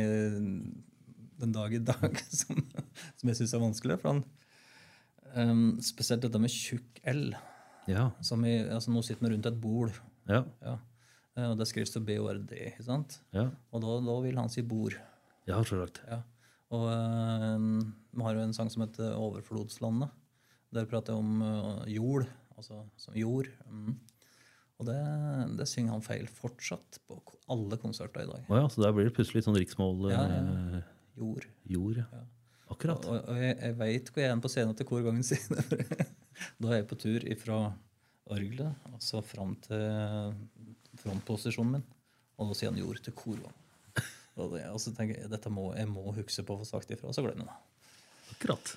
[1.38, 2.56] den dag i dag som,
[3.16, 3.98] som jeg syns er vanskelig.
[4.00, 4.24] For han,
[5.36, 7.32] um, spesielt dette med tjukk L.
[7.88, 8.10] Ja.
[8.20, 9.92] Som i, altså Nå sitter vi rundt et bord,
[10.28, 10.42] Ja.
[10.62, 10.76] ja.
[11.38, 12.50] Eh, og det skrives til BORD.
[12.52, 13.20] ikke sant?
[13.32, 14.92] Ja, Og da, da vil han si bord.
[15.46, 16.02] ja selvsagt.
[16.08, 16.18] Ja.
[16.70, 16.84] Og
[17.56, 20.10] um, vi har jo en sang som heter 'Overflodslandet'.
[20.74, 23.46] Der prater jeg om uh, jord, altså som jord.
[23.70, 23.94] Mm.
[24.78, 24.98] Og det,
[25.58, 27.16] det synger han feil fortsatt på
[27.48, 28.44] alle konserter i dag.
[28.50, 30.82] Oh ja, så der blir det plutselig sånn riksmål Ja, eh, ja.
[31.16, 31.46] Jord.
[31.66, 31.96] jord.
[32.04, 32.20] Ja.
[32.68, 33.04] Akkurat.
[33.08, 35.78] Og, og jeg, jeg veit hvor jeg er på scenen til korgangen for
[36.60, 37.60] Da er jeg på tur ifra
[38.28, 40.34] orgelet og så fram til
[41.00, 41.86] frontposisjonen min.
[42.38, 43.56] Og da sier han jord til korgangen.
[44.38, 46.92] Og, det- og så tenker jeg dette må, jeg må huske på å få sagt
[46.94, 48.36] ifra, så glemmer jeg det.
[48.36, 48.70] Akkurat.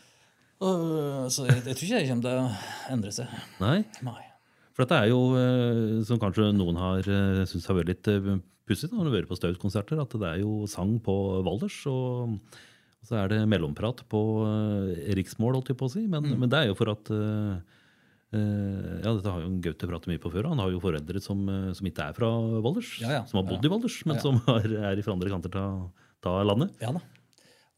[0.62, 0.86] Og,
[1.34, 3.36] så jeg, jeg tror ikke det kommer til å endre seg.
[3.62, 3.76] Nei.
[4.08, 4.24] Nei.
[4.72, 8.40] For dette er jo, eh, som kanskje noen har uh, syntes har vært litt uh,
[8.70, 12.02] pussig når du hører på Staut-konserter, at det er jo sang på Valdres, og,
[12.32, 12.60] og
[13.06, 16.04] så er det mellomprat på eh, riksmål, holdt jeg på å si.
[16.10, 17.80] Men, men det er jo for at eh,
[18.38, 20.52] eh, Ja, dette har jo Gaute pratet mye på før.
[20.52, 21.42] Han har jo foreldre som,
[21.78, 22.30] som ikke er fra
[22.62, 23.24] Valdres, Ja, ja.
[23.30, 26.78] som har bodd i Valdres, men som er, er fra andre kanter av landet.
[26.84, 27.04] Ja da.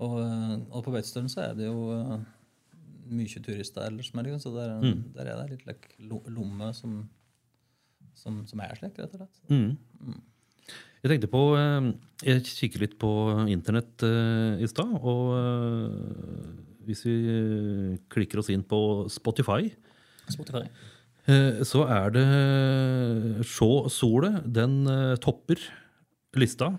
[0.04, 1.88] Og, og på Beitostølen så er det jo
[3.14, 4.10] mye turister ellers,
[4.42, 4.74] så der,
[5.16, 5.94] der er det litt like,
[6.34, 7.04] lomme som,
[8.18, 9.44] som, som er slik, rett og slett.
[9.54, 10.18] Mm.
[11.04, 11.90] Jeg tenkte på eh,
[12.24, 13.12] Jeg kikker litt på
[13.52, 14.94] internett eh, i stad.
[15.02, 16.48] Og eh,
[16.88, 17.18] hvis vi
[18.12, 18.80] klikker oss inn på
[19.12, 19.70] Spotify,
[20.32, 20.66] Spotify.
[21.64, 22.26] så er det
[23.48, 24.42] Sjå solet.
[24.44, 24.84] Den
[25.24, 25.60] topper
[26.36, 26.74] lista.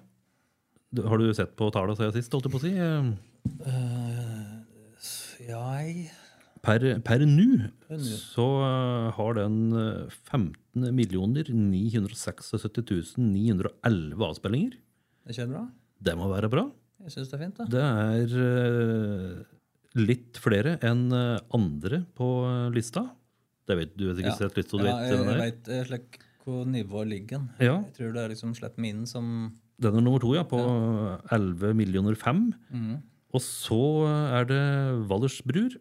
[1.09, 2.75] Har du sett på tallene siden sist, holdt jeg på å si?
[3.65, 4.61] Uh,
[5.49, 6.05] ja, jeg
[6.65, 7.69] Per, per nå nu.
[8.09, 14.79] så eh, har den eh, 15 millioner 976 911 avspillinger.
[15.29, 15.65] Det kjører bra.
[16.05, 16.65] Det må være bra.
[17.05, 17.59] Jeg syns det er fint.
[17.61, 17.67] da.
[17.75, 19.43] Det er eh,
[20.01, 22.29] litt flere enn eh, andre på
[22.75, 23.07] lista.
[23.69, 24.37] Det vet Du har ikke Ja.
[24.41, 25.45] sett litt, så du Ja, vet jeg, hvem det er.
[25.45, 27.41] vet eh, slik hvor nivået ligger.
[27.61, 27.79] Ja.
[27.87, 30.59] Jeg tror det er liksom slett min som Den er nummer to, ja, på
[31.33, 32.43] 11 millioner 5.
[32.73, 32.99] Mm.
[33.35, 33.79] Og så
[34.39, 34.61] er det
[35.11, 35.73] Valdersbrur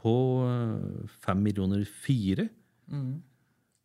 [0.00, 0.14] på
[1.24, 2.48] fem millioner fire.
[2.90, 3.20] Mm.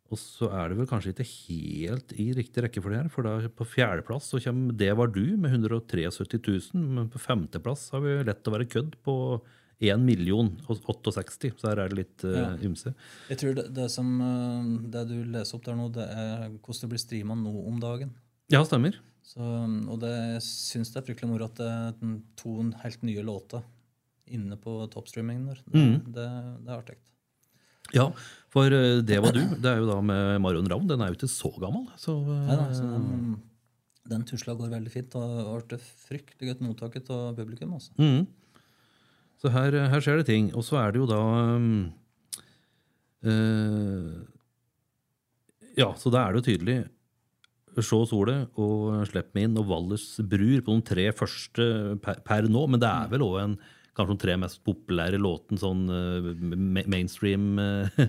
[0.06, 3.66] Og så er det vel kanskje ikke helt i riktig rekkefølge her, for da på
[3.66, 6.06] fjerdeplass så kommer Det var du med 173
[6.38, 9.16] 000, men på femteplass har vi lett å være kødd på
[9.82, 12.46] 1 million og 68, så her er det litt uh, Ja.
[12.64, 12.94] ymse.
[13.28, 16.80] Jeg tror det, det, som, eh, det du leser opp der nå, det er hvordan
[16.80, 18.14] det blir streama nå om dagen.
[18.48, 18.96] Ja, stemmer.
[19.26, 23.24] Så, og det jeg syns det er fryktelig moro at det er to helt nye
[23.26, 23.66] låter
[24.32, 25.60] inne på toppstreamingen der.
[25.66, 26.12] Det, Mhm.
[26.14, 26.28] det,
[26.64, 26.96] det er artig.
[27.94, 28.08] Ja,
[28.50, 29.42] for eh, Det var du.
[29.62, 30.88] Det er jo da med Marion Ravn.
[30.88, 31.86] Den er jo ikke så gammel.
[31.96, 33.36] Så, eh, Neida, så den,
[34.10, 37.74] den tusla går veldig fint og ble fryktelig godt mottaket av publikum.
[37.78, 37.92] Også.
[37.98, 38.26] Mm.
[39.38, 40.50] Så her, her skjer det ting.
[40.56, 41.20] Og så er det jo da
[41.54, 41.92] um,
[43.26, 44.24] uh,
[45.76, 46.78] Ja, så da er det jo tydelig
[47.76, 51.66] Se solet og Slipp meg inn og Valdres Brur på de tre første
[52.00, 52.62] per, per nå.
[52.72, 53.56] Men det er vel òg en
[53.96, 56.28] kanskje de tre mest populære låten sånn eh,
[56.92, 58.02] mainstream eh,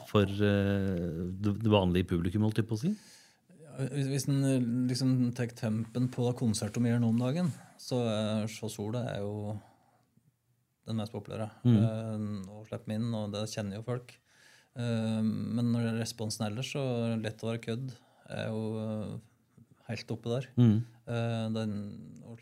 [0.10, 2.94] for eh, det det vanlige publikum, holdt jeg på å si.
[3.90, 8.70] Hvis, hvis en liksom tar tempen på konserter mer nå om dagen, så er Sjå
[8.70, 9.56] sola er jo
[10.86, 11.48] den mest populære.
[11.66, 14.14] Eh, og Slipp meg inn, og det kjenner jo folk.
[14.74, 16.80] Men når det er responsen ellers, så
[17.14, 17.92] lett å være kødd.
[18.34, 18.62] er jo
[19.88, 20.46] helt oppe der.
[20.56, 20.76] Mm.
[21.06, 21.74] Eh, den,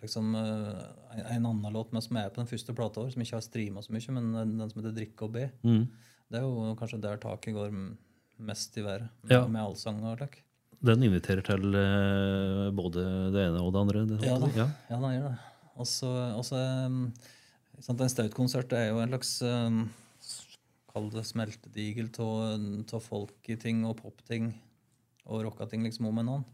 [0.03, 0.85] liksom, eh,
[1.19, 3.45] en, en annen låt med som er på den første plata vår, som ikke har
[3.47, 5.89] streama så mye, men den, den som heter 'Drikke og be', Mm.
[6.31, 7.71] det er jo kanskje der taket går
[8.39, 9.09] mest i været.
[9.23, 9.47] Med, Ja.
[9.47, 10.43] med allsang og slik.
[10.83, 14.07] Den inviterer til eh, både det ene og det andre.
[14.07, 14.47] Det, Ja da.
[14.57, 14.69] ja.
[14.91, 15.39] Ja, den gjør det.
[15.77, 15.87] Og
[16.45, 17.13] så um,
[17.89, 19.91] En stautkonsert er jo en slags um,
[20.93, 24.53] Kall det smeltedigel av folky-ting og popting
[25.25, 26.45] og rocka-ting liksom om en annen.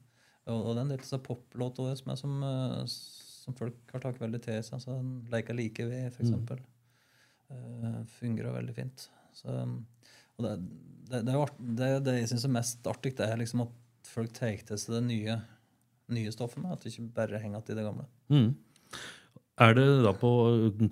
[0.48, 2.94] Og, det er en del av poplåtene også som, er som,
[3.44, 4.78] som folk har tatt veldig til seg.
[4.78, 4.98] Altså,
[5.32, 6.62] Leika like ved, for eksempel.
[7.48, 9.08] Uh, fungerer veldig fint.
[9.36, 9.52] Så,
[10.38, 10.54] og det,
[11.10, 13.76] det, det, er det, det jeg syns er mest artig, det er liksom at
[14.08, 15.38] folk tar til seg det nye,
[16.16, 16.64] nye stoffet.
[16.68, 18.08] At det ikke bare henger igjen i det gamle.
[18.32, 18.50] Mm.
[19.58, 20.30] Er det da på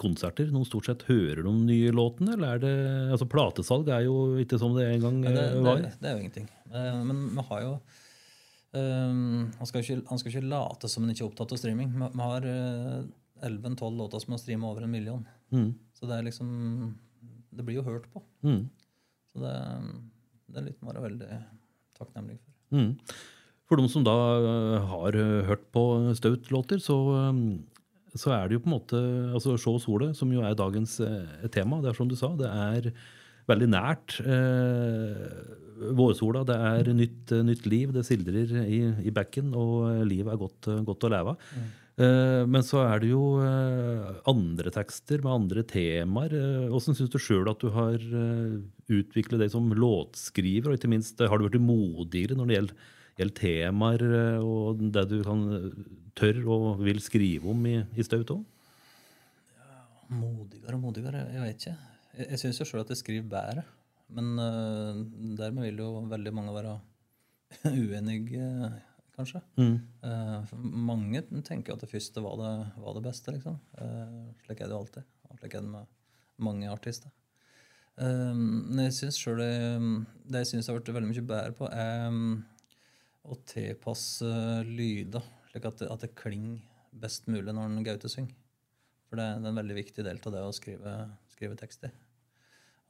[0.00, 2.72] konserter noen stort sett hører de nye låtene, eller er det
[3.14, 5.84] altså Platesalg er jo ikke som det en gang Ja, det, eh, det, var.
[5.86, 6.48] det er jo ingenting.
[6.72, 7.76] Eh, Men vi har jo
[8.74, 11.92] ehm, han, skal ikke, han skal ikke late som han ikke er opptatt av streaming.
[11.94, 13.06] Vi har uh,
[13.46, 15.22] 11-12 låter som har streama over en million.
[15.52, 15.74] Mm.
[15.94, 16.96] Så det er liksom
[17.50, 18.22] Det blir jo hørt på.
[18.44, 18.66] Mm.
[19.32, 19.54] Så det,
[20.50, 21.40] det er litt mer veldig
[21.96, 22.52] takknemlig for.
[22.76, 22.92] Mm.
[23.66, 25.82] For de som da eh, har eh, hørt på
[26.18, 29.00] Staut-låter, så, eh, så er det jo på en måte
[29.32, 31.80] altså Se solet, som jo er dagens eh, tema.
[31.82, 32.90] Det er som du sa, det er
[33.50, 34.18] veldig nært.
[34.22, 37.92] Eh, vårsola, det er nytt, eh, nytt liv.
[37.92, 41.50] Det sildrer i, i bekken, og eh, livet er godt, eh, godt å leve av.
[41.56, 41.74] Mm.
[42.52, 43.40] men så er det jo
[44.28, 46.34] andre tekster med andre temaer.
[46.68, 47.96] Hvordan syns du sjøl at du har
[48.92, 50.68] utviklet deg som låtskriver?
[50.68, 52.82] Og ikke minst, har du blitt modigere når det gjelder,
[53.16, 54.04] gjelder temaer
[54.44, 55.46] og det du kan
[56.20, 59.80] tør og vil skrive om i, i Staut Ja,
[60.12, 61.78] Modigere og modigere, jeg vet ikke.
[62.12, 63.64] Jeg, jeg syns jo sjøl at jeg skriver bedre.
[64.14, 65.00] Men eh,
[65.38, 66.74] dermed vil jo veldig mange være
[67.72, 68.46] uenige,
[69.16, 69.40] kanskje.
[69.58, 69.76] Mm.
[70.06, 70.54] Eh,
[70.86, 73.58] mange tenker at det første var det, var det beste, liksom.
[73.80, 75.08] Eh, slik er det jo alltid.
[75.30, 75.86] Og slik er det med
[76.46, 77.10] mange artister.
[77.96, 79.52] Men jeg synes selv det,
[80.28, 82.12] det jeg syns har blitt veldig mye bedre på, er
[83.24, 84.28] å tilpasse
[84.68, 86.60] lyder, slik at det, at det klinger
[87.00, 88.36] best mulig når en Gaute synger.
[89.08, 90.92] For det, er- det er en veldig viktig del av det å skrive,
[91.32, 91.94] skrive tekster.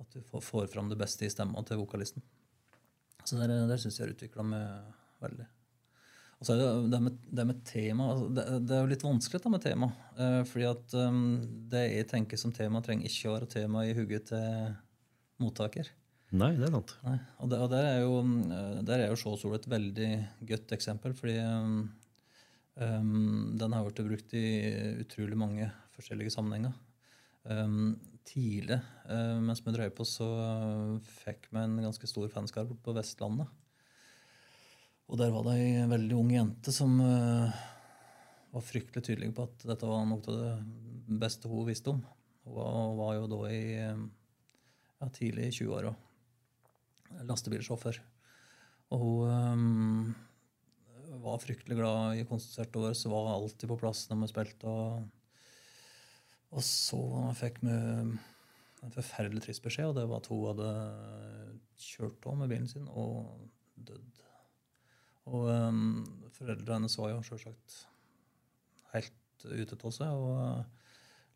[0.02, 2.24] At du får, får fram det beste i stemma til vokalisten.
[3.26, 5.46] Så der, der syns jeg har utvikla meg veldig.
[6.36, 9.04] Og så er det det med, det med tema altså det, det er jo litt
[9.06, 9.88] vanskelig da med tema.
[10.20, 11.20] Eh, fordi at um,
[11.72, 14.74] det jeg tenker som tema, trenger ikke å være tema i hodet til
[15.40, 15.88] mottaker.
[16.36, 16.92] Nei, det er sant.
[17.06, 17.16] Nei.
[17.40, 18.18] Og, der, og der er jo,
[18.52, 20.10] eh, der er jo Sjåsol et veldig
[20.50, 21.78] godt eksempel, fordi um,
[22.74, 24.46] um, den har blitt brukt i
[25.06, 26.76] utrolig mange forskjellige sammenhenger.
[27.48, 27.94] Um,
[28.26, 28.78] tidlig
[29.10, 33.48] uh, mens vi drev på, så uh, fikk vi en ganske stor fanskare på Vestlandet.
[35.06, 37.54] Og der var det ei veldig ung jente som uh,
[38.52, 42.02] var fryktelig tydelig på at dette var noe av det beste hun visste om.
[42.46, 45.94] Hun var, var jo da i ja, tidlig i 20-åra
[47.26, 48.00] lastebilsjåfør.
[48.94, 50.14] Og hun um,
[51.22, 54.70] var fryktelig glad i konsertåret, så var alltid på plass når vi spilte.
[54.70, 55.06] Og,
[56.56, 57.00] og så
[57.36, 60.70] fikk vi en forferdelig trist beskjed, og det var at hun hadde
[61.80, 63.34] kjørt av med bilen sin og
[63.76, 64.22] dødd.
[65.26, 66.04] Og um,
[66.36, 67.76] foreldrene hennes var jo selvsagt
[68.92, 70.92] helt ute av seg og uh,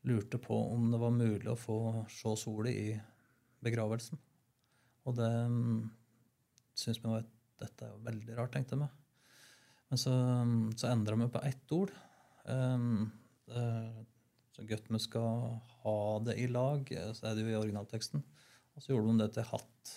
[0.08, 1.78] lurte på om det var mulig å få
[2.12, 2.94] se sola i
[3.64, 4.20] begravelsen.
[5.08, 5.90] Og det um,
[6.78, 8.88] syns vi var et, dette er jo veldig rart, tenkte vi.
[9.90, 11.92] Men så, um, så endra vi på ett ord.
[12.46, 13.10] Um,
[13.50, 13.66] det,
[14.60, 15.96] så godt vi skal ha
[16.26, 18.22] det i lag, så er det jo i originalteksten.
[18.76, 19.92] Og så gjorde de det til hatt.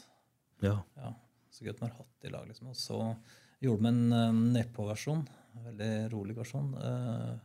[0.63, 0.77] Ja.
[0.97, 1.09] ja
[1.53, 2.69] så godt vi har hatt i lag, liksom.
[2.71, 2.99] Og så
[3.63, 5.25] gjorde vi en um, nedpå-versjon,
[5.65, 7.35] veldig rolig versjon, uh,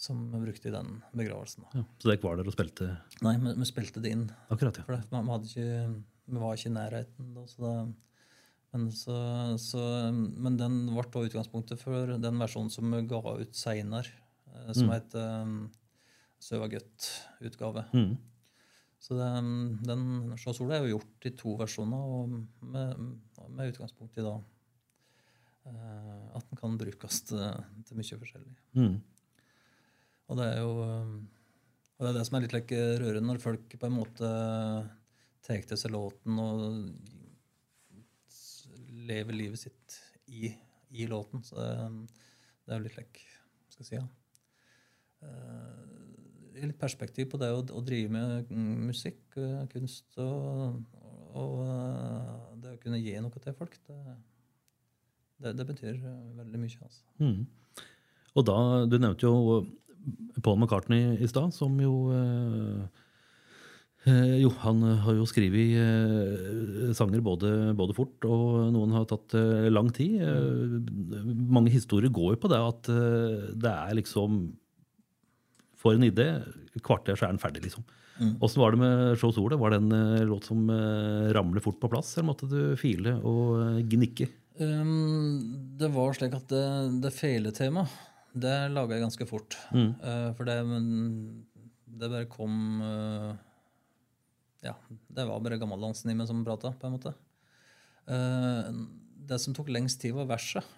[0.00, 1.66] som vi brukte i den begravelsen.
[1.74, 1.82] ja.
[2.00, 2.92] Så dere var der og spilte
[3.26, 4.28] Nei, vi, vi spilte det inn.
[4.48, 4.86] akkurat, ja.
[4.86, 7.34] For det, vi, hadde ikke, vi var ikke i nærheten.
[7.36, 7.74] Da, så det,
[8.70, 9.18] men, så,
[9.58, 9.82] så,
[10.14, 14.14] men den ble utgangspunktet for den versjonen som vi ga ut seinere,
[14.74, 14.94] som Mm.
[14.94, 15.58] heter um,
[16.40, 17.84] Søva Gøtt-utgave.
[17.92, 18.14] Mm.
[19.00, 22.34] Så den Sjå sola er jo gjort i to versjoner, og
[22.72, 23.04] med,
[23.48, 24.34] med utgangspunkt i da
[25.70, 27.44] eh, at den kan brukes til,
[27.88, 28.56] til mye forskjellig.
[28.76, 28.96] Mm.
[30.30, 30.72] Og det er jo
[32.00, 34.28] og det er det som er litt like rørende, når folk på en måte
[35.44, 36.62] tar til seg låten og
[39.10, 39.96] lever livet sitt
[40.32, 40.48] i,
[40.96, 41.44] i låten.
[41.44, 41.74] Så det,
[42.64, 43.26] det er jo litt like
[43.68, 44.06] skal jeg si, ja.
[45.28, 46.09] Eh,
[46.58, 50.80] litt perspektiv på det å, å drive med mm, musikk, eh, kunst og,
[51.38, 54.00] og eh, det å kunne gi noe til folk, det,
[55.40, 56.80] det, det betyr eh, veldig mye.
[56.88, 57.04] altså.
[57.22, 57.84] Mm.
[58.38, 59.62] Og da, Du nevnte jo
[60.44, 62.82] Paul McCartney i stad, som jo eh,
[64.40, 69.68] Jo, han har jo skrevet eh, sanger både, både fort, og noen har tatt eh,
[69.72, 70.22] lang tid.
[71.50, 72.90] Mange historier går jo på det at
[73.60, 74.40] det er liksom
[75.80, 76.28] For en idé,
[76.84, 77.86] kvarter så er den ferdig, liksom.
[78.20, 78.34] Mm.
[78.40, 79.56] Var det med Show Sole?
[79.56, 83.16] Var det en eh, låt som eh, ramler fort på plass, eller måtte du file
[83.24, 84.28] og eh, gnikke?
[84.60, 86.64] Um, det var slik at det,
[87.00, 87.94] det feletemaet,
[88.36, 89.56] det laga jeg ganske fort.
[89.72, 89.94] Mm.
[90.02, 90.90] Uh, for det, men,
[92.00, 93.32] det bare kom uh,
[94.62, 94.76] Ja,
[95.08, 97.14] det var bare gammeldansen i meg som prata, på en måte.
[98.04, 98.68] Uh,
[99.30, 100.76] det som tok lengst tid, var verset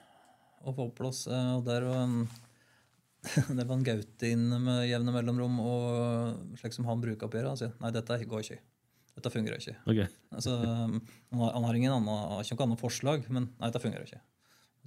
[0.62, 1.24] å få på plass.
[1.26, 2.28] og der var en,
[3.56, 7.54] det var en Gaute inne med jevne mellomrom, og slik som han bruker oppgjøret, og.
[7.54, 8.61] Han sier nei, dette går ikke.
[9.12, 9.76] Dette fungerer ikke.
[9.92, 10.08] Okay.
[10.32, 11.00] Altså, han,
[11.37, 14.22] har, han har ingen annen, ikke noe annet forslag, men nei, dette fungerer ikke.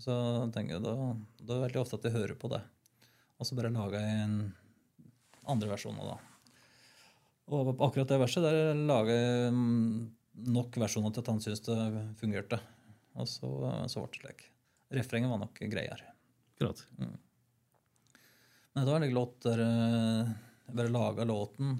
[0.01, 0.15] Så
[0.55, 0.93] tenker jeg, da,
[1.39, 2.61] da er det veldig ofte at jeg hører på det.
[3.39, 4.39] Og så bare lager jeg en
[5.51, 6.17] andre versjon av det.
[7.55, 9.99] Og akkurat det verset der lager jeg mm,
[10.55, 12.59] nok versjoner til at han syntes det fungerte.
[13.15, 13.51] Og så,
[13.91, 14.47] så ble det slik.
[14.95, 16.11] Refrenget var nok greiere.
[16.55, 16.81] Akkurat.
[18.75, 20.31] Men det var en låt der eh,
[20.75, 21.77] bare laga låten,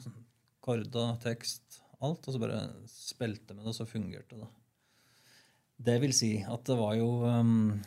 [0.64, 4.48] korda, tekst, alt, og så bare spilte med det, og så fungerte det.
[5.86, 7.82] Det vil si at det var jo um,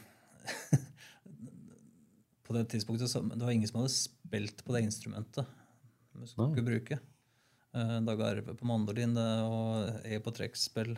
[2.45, 5.49] På det tidspunktet så, det var ingen som hadde spilt på det instrumentet
[6.19, 6.65] vi skulle Nei.
[6.67, 6.99] bruke.
[7.77, 10.97] Uh, Dag Arve på mandolin det, og jeg på trekkspill.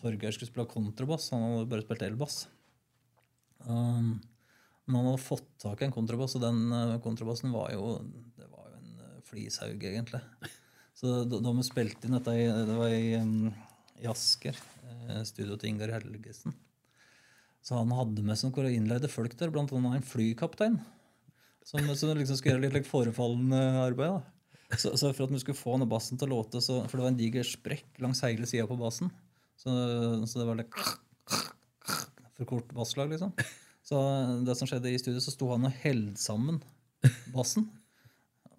[0.00, 2.40] Torgeir skulle spille kontrabass, han hadde bare spilt elbass.
[3.64, 4.18] Um,
[4.88, 7.98] men han hadde fått tak i en kontrabass, og den eh, kontrabassen var jo
[8.38, 10.22] det var jo en eh, flishaug, egentlig.
[10.96, 13.12] Så da, vi spilte inn dette i, det var i,
[14.00, 14.56] i Asker,
[14.88, 16.56] eh, studio til Ingar Helgesen,
[17.60, 20.80] så han hadde med noen innleide folk der, blant annet en flykaptein,
[21.68, 24.16] som, som liksom skulle gjøre litt like, forefallende arbeid.
[24.16, 24.74] da.
[24.80, 27.04] Så, så for at vi skulle få denne bassen til å låte, så, for det
[27.04, 29.12] var en diger sprekk langs hele sida på bassen,
[29.60, 29.70] så,
[30.24, 30.82] så det var litt
[32.38, 33.36] for kort basslag, liksom.
[33.88, 33.98] Så
[34.44, 36.60] det som skjedde i studio, så sto han og held sammen
[37.32, 37.68] bassen.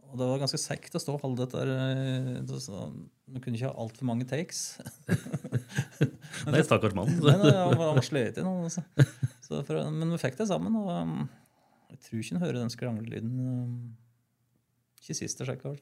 [0.10, 2.94] Og det var ganske seigt å stå og holde dette eh,
[3.30, 4.80] Man kunne ikke ha altfor mange takes.
[6.50, 7.12] Nei, stakkars mann.
[7.22, 8.50] Nei, han var, sløyet sliten.
[8.50, 8.82] altså.
[9.46, 11.30] For, men vi fikk det sammen, og um,
[11.94, 13.38] jeg tror ikke han hører den skranglelyden.
[13.46, 13.78] Um,
[14.98, 15.76] ikke sist jeg sjekka.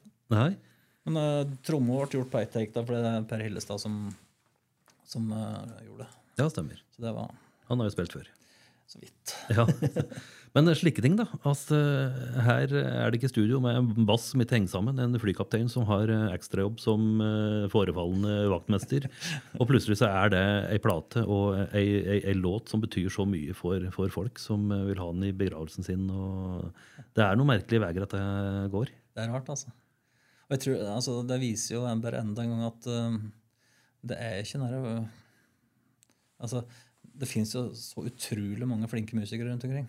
[1.08, 4.10] Men uh, tromma ble gjort på ett take, da, for det er Per Hillestad som
[5.08, 6.08] som eh, gjorde det.
[6.36, 6.84] Ja, stemmer.
[6.96, 7.34] Så det var
[7.68, 8.28] Han har jo spilt før.
[8.88, 9.34] Så vidt.
[9.52, 9.66] Ja.
[10.56, 11.26] Men slike ting, da.
[11.46, 11.76] Altså,
[12.46, 15.00] her er det ikke studio med en bass som ikke henger sammen.
[15.02, 19.10] En flykaptein som har eh, ekstrajobb som eh, forefallende vaktmester.
[19.60, 23.28] Og plutselig så er det ei plate og ei, ei, ei låt som betyr så
[23.28, 26.08] mye for, for folk som vil ha den i begravelsen sin.
[26.08, 26.72] Og
[27.12, 28.94] det er noen merkelige veier at det går.
[29.14, 29.74] Det er rart, altså.
[30.48, 33.16] Og jeg tror, altså, det viser jo bare enda en gang at uh,
[34.08, 34.82] det er ikke nære
[36.38, 36.62] Altså,
[37.18, 39.88] det fins jo så utrolig mange flinke musikere rundt omkring.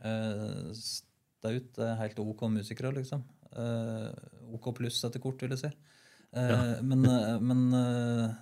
[0.00, 3.22] Uh, Staut er helt OK musikere, liksom.
[3.50, 4.10] Eh,
[4.54, 5.70] OK pluss etter kort, vil jeg si.
[6.36, 8.34] Eh, Men, eh, men eh,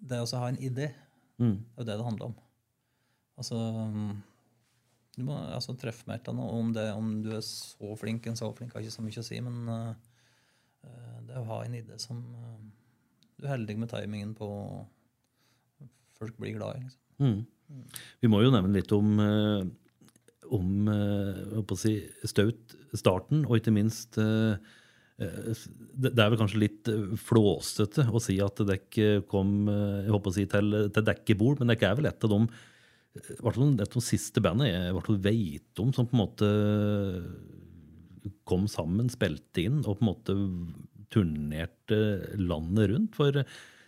[0.00, 0.92] det å ha en idé,
[1.36, 1.58] Mm.
[1.60, 2.34] det er jo det det handler om.
[3.36, 3.56] Altså
[3.92, 4.12] mm,
[5.18, 6.48] Du må altså, treffe mer av noe.
[6.62, 9.26] Om, det, om du er så flink en så flink, har ikke så mye å
[9.28, 9.90] si, men eh,
[10.88, 12.62] eh, det å ha en idé som eh,
[13.36, 14.48] Du er heldig med timingen på
[16.16, 16.86] Folk blir glad i.
[16.86, 17.02] liksom.
[17.22, 17.44] Mm.
[18.22, 19.62] Vi må jo nevne litt om, eh,
[20.54, 21.98] om eh, si,
[22.28, 24.56] Staut, starten, og ikke minst eh,
[25.16, 26.88] det er vel kanskje litt
[27.24, 28.98] flåsete å si at dekk
[29.30, 32.40] kom jeg håper å si, til, til dekkebord, men dekk er vel et av de
[33.16, 36.50] et av de siste bandene jeg vet om som på en måte
[38.44, 40.36] kom sammen, spilte inn og på en måte
[41.14, 41.98] turnerte
[42.36, 43.16] landet rundt.
[43.16, 43.40] For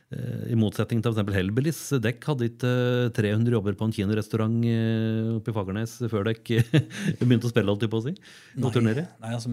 [0.09, 1.35] i motsetning til f.eks.
[1.37, 6.31] Hellbillies, dekk hadde ikke eh, 300 jobber på en kinorestaurant eh, oppe i Fagernes før
[6.31, 6.53] dekk
[7.21, 8.15] begynte å spille, holdt jeg på å si.
[8.63, 9.05] Og turnere.
[9.21, 9.53] Nei, altså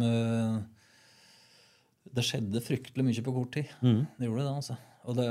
[2.16, 3.74] Det skjedde fryktelig mye på kort tid.
[3.84, 4.06] Mm.
[4.16, 4.78] Det gjorde det, altså.
[5.06, 5.26] Og det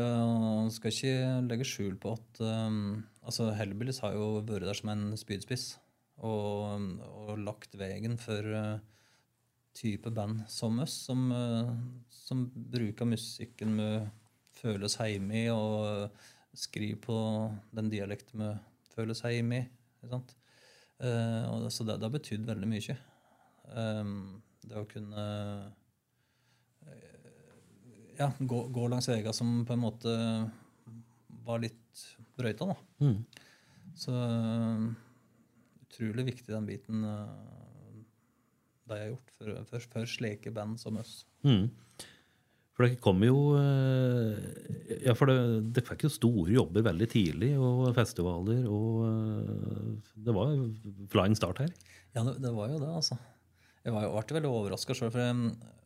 [0.77, 1.15] skal ikke
[1.49, 5.65] legge skjul på at um, altså Hellbillies har jo vært der som en spydspiss
[6.23, 8.77] og, og lagt veien for uh,
[9.75, 11.73] type band som oss, som, uh,
[12.13, 13.89] som bruker musikken vi
[14.65, 16.11] føler oss hjemme i, og
[16.57, 17.19] skrive på
[17.75, 18.51] den dialekten vi
[18.95, 19.69] føler oss hjemme i.
[20.05, 22.99] Uh, så det, det har betydd veldig mye.
[23.75, 25.25] Um, det å kunne
[28.19, 30.13] ja, gå, gå langs veier som på en måte
[31.45, 32.05] var litt
[32.39, 32.71] brøyta.
[32.71, 32.77] da.
[33.05, 33.19] Mm.
[33.99, 34.15] Så
[35.85, 37.31] utrolig viktig den biten uh,
[38.85, 41.23] de har gjort for, for, for slike band som oss.
[41.47, 41.69] Mm.
[42.75, 45.37] For det kom jo eh, Ja, for det,
[45.77, 50.57] det fikk jo store jobber veldig tidlig, og festivaler, og eh, det var
[51.13, 51.71] flying start her.
[52.17, 53.19] Ja, det, det var jo det, altså.
[53.85, 55.23] Jeg var jo ble veldig overraska sjøl, for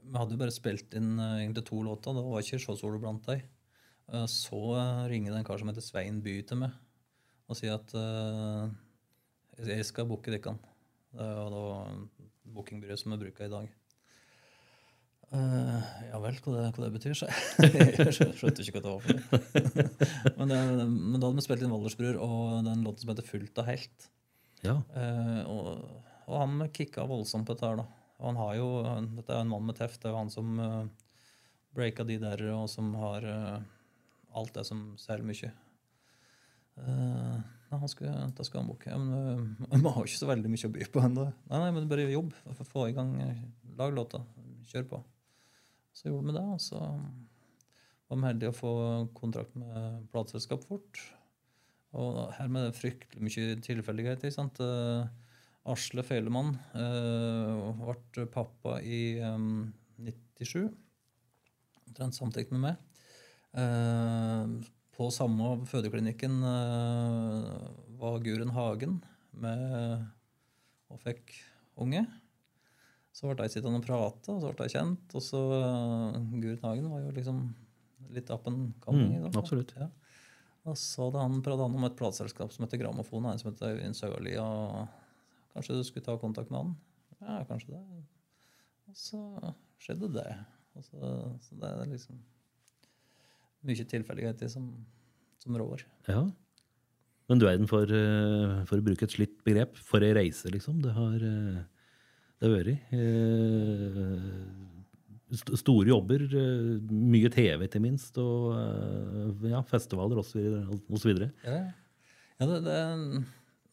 [0.09, 2.15] vi hadde jo bare spilt inn uh, egentlig to låter.
[2.17, 3.27] Da var ikke Sjåsolo blant.
[3.29, 4.61] Uh, så
[5.11, 6.77] ringer det en kar som heter Svein By til meg
[7.49, 8.69] og sier at uh,
[9.65, 10.55] jeg skal booke dere.
[11.17, 11.65] Det er jo da
[12.55, 13.78] bookingbyrået som vi bruker i dag.
[15.29, 17.27] Uh, ja vel, hva det, hva det betyr, så
[17.61, 19.19] jeg skjønte ikke hva det var for
[20.39, 23.61] men, det, men da hadde vi spilt inn Valdersbror og den låten som heter 'Fullt
[23.61, 24.07] av helt'.
[24.65, 24.79] Ja.
[24.97, 25.67] Uh, og,
[26.31, 27.85] og han kicka voldsomt på dette her, da.
[28.19, 28.69] Og han har jo,
[29.19, 30.01] dette er jo en mann med teft.
[30.01, 30.89] Det er jo han som uh,
[31.77, 33.61] breaka de der, og som har uh,
[34.35, 35.53] alt det som selger mye.
[36.79, 37.37] Uh,
[37.69, 38.89] nei, han skulle, da skal han booke.
[38.91, 41.29] Ja, men uh, vi har jo ikke så veldig mye å by på ennå.
[41.53, 42.33] Nei, nei, men bare jobb.
[42.73, 43.15] Få- i gang.
[43.29, 43.45] eh,
[43.79, 44.25] Lag låta.
[44.73, 45.05] Kjør på.
[45.99, 48.75] Så gjorde vi det, og så var vi heldige å få
[49.19, 51.01] kontrakt med plateselskap fort.
[51.99, 54.31] Og her med det fryktelig mye tilfeldigheter.
[54.31, 54.61] sant?
[54.63, 55.09] Eh,
[55.69, 59.67] Asle Felemann uh, ble pappa i um,
[60.01, 60.69] 97.
[61.91, 62.79] Omtrent samtidig med meg.
[63.53, 64.63] Uh,
[64.97, 67.69] på samme fødeklinikken uh,
[68.01, 68.97] var Guren Hagen
[69.37, 70.07] med,
[70.89, 71.37] og fikk
[71.77, 72.07] unge.
[73.19, 75.15] Så ble jeg sittende og prate, og så ble jeg kjent.
[75.19, 77.41] Og så uh, Guren Hagen var jo liksom
[78.15, 79.17] litt up and coming.
[79.17, 79.41] Mm, da.
[79.41, 79.73] absolutt.
[79.75, 79.89] Ja.
[80.69, 83.75] Og så hadde han han om et plateselskap som heter Grammofon, og en som heter
[83.75, 84.37] Øyvind Sørli.
[84.39, 84.87] Og
[85.55, 86.77] kanskje du skulle ta kontakt med han?
[87.19, 87.83] Ja, kanskje det.
[88.89, 89.23] Og så
[89.83, 90.29] skjedde det.
[90.79, 92.21] Og så, så det er liksom
[93.67, 94.69] mye tilfeldigheter som,
[95.43, 95.83] som rår.
[96.07, 96.29] ja.
[97.29, 100.49] Men du er den for, eh, for å bruke et slitt begrep, for ei reise,
[100.49, 100.79] liksom.
[100.81, 101.59] Det har eh,
[102.39, 102.69] det har vært.
[102.95, 104.29] Eh,
[105.35, 110.39] st- Store jobber, eh, mye TV ikke minst, og eh, ja, festivaler osv.
[111.45, 111.59] Ja,
[112.39, 112.79] ja det, det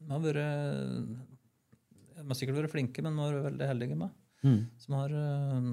[0.10, 0.42] har vært
[2.16, 4.16] De har sikkert vært flinke, men vi har vært veldig heldige med.
[4.46, 4.60] Mm.
[4.82, 5.70] Som har uh,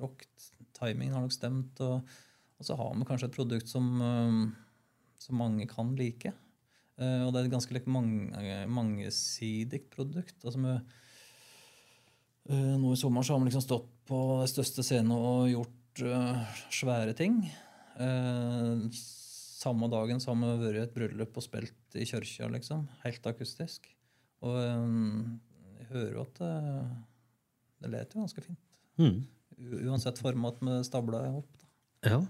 [0.00, 0.50] rockt.
[0.76, 1.80] Timingen har nok stemt.
[1.84, 2.16] Og,
[2.60, 4.40] og så har vi kanskje et produkt som, eh,
[5.24, 6.32] som mange kan like.
[6.96, 10.38] Eh, og det er et ganske mange, mangesidig produkt.
[10.42, 10.94] Altså med,
[12.48, 16.02] eh, nå i sommer så har vi liksom stått på de største scenene og gjort
[16.06, 17.40] uh, svære ting.
[17.98, 22.84] Uh, samme dagen så har vi vært i et bryllup og spilt i kirka, liksom.
[23.02, 23.88] Helt akustisk.
[24.46, 25.40] Og um,
[25.80, 26.52] jeg hører jo at det,
[27.82, 28.62] det leter jo ganske fint.
[29.02, 29.18] Mm.
[29.90, 31.50] Uansett format med stabler opp.
[31.58, 32.14] Da.
[32.14, 32.20] Ja.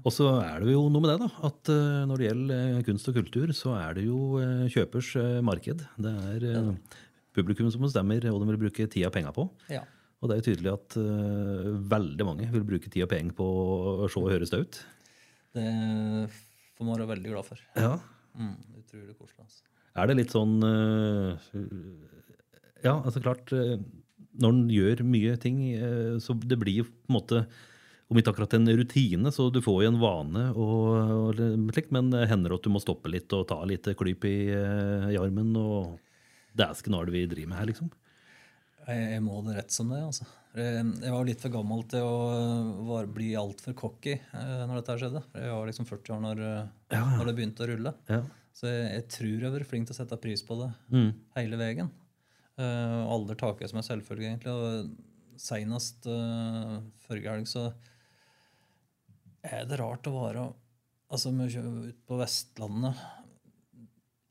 [0.00, 1.28] Og så er det jo noe med det, da.
[1.50, 5.12] At uh, når det gjelder uh, kunst og kultur, så er det jo uh, kjøpers
[5.44, 5.84] marked.
[6.00, 6.70] Det er
[7.36, 9.46] publikum som bestemmer hva de vil bruke tid og penger på.
[9.72, 9.84] Ja.
[10.20, 10.96] Og det er jo tydelig at
[11.88, 13.44] veldig mange vil bruke tid og penger på
[14.04, 14.82] å se og høre staut.
[15.56, 15.68] Det
[16.76, 17.62] får man være veldig glad for.
[17.72, 17.94] Ja.
[18.36, 19.46] Mm, utrolig koselig.
[19.46, 19.64] Altså.
[19.96, 20.60] Er det litt sånn
[22.84, 25.64] Ja, altså klart Når en gjør mye ting,
[26.20, 27.40] så det blir jo på en måte
[28.10, 30.86] om ikke akkurat en rutine, så du får jo en vane, og,
[31.30, 31.40] og
[31.74, 34.36] slik, men hender det at du må stoppe litt og ta litt klyp i,
[35.14, 35.52] i armen.
[35.56, 35.98] og
[36.58, 37.90] Dæsken, hva er det vi driver med her, liksom?
[38.90, 40.00] Jeg, må det rett som det.
[40.02, 40.24] altså.
[40.58, 42.16] Jeg, jeg var litt for gammel til å
[42.88, 45.22] var, bli altfor cocky eh, når dette skjedde.
[45.38, 46.40] Jeg var liksom 40 år når,
[46.90, 47.92] Ja, når det begynte å rulle.
[48.10, 48.18] Ja.
[48.56, 51.12] Så jeg, jeg tror jeg var flink til å sette pris på det Mm.
[51.38, 51.92] hele veien.
[52.60, 54.50] Uh, alder taket jeg som en selvfølge, egentlig.
[54.52, 57.68] Og Seinest uh, forrige helg så
[59.46, 60.46] er det rart å være
[61.10, 62.98] altså ute på Vestlandet,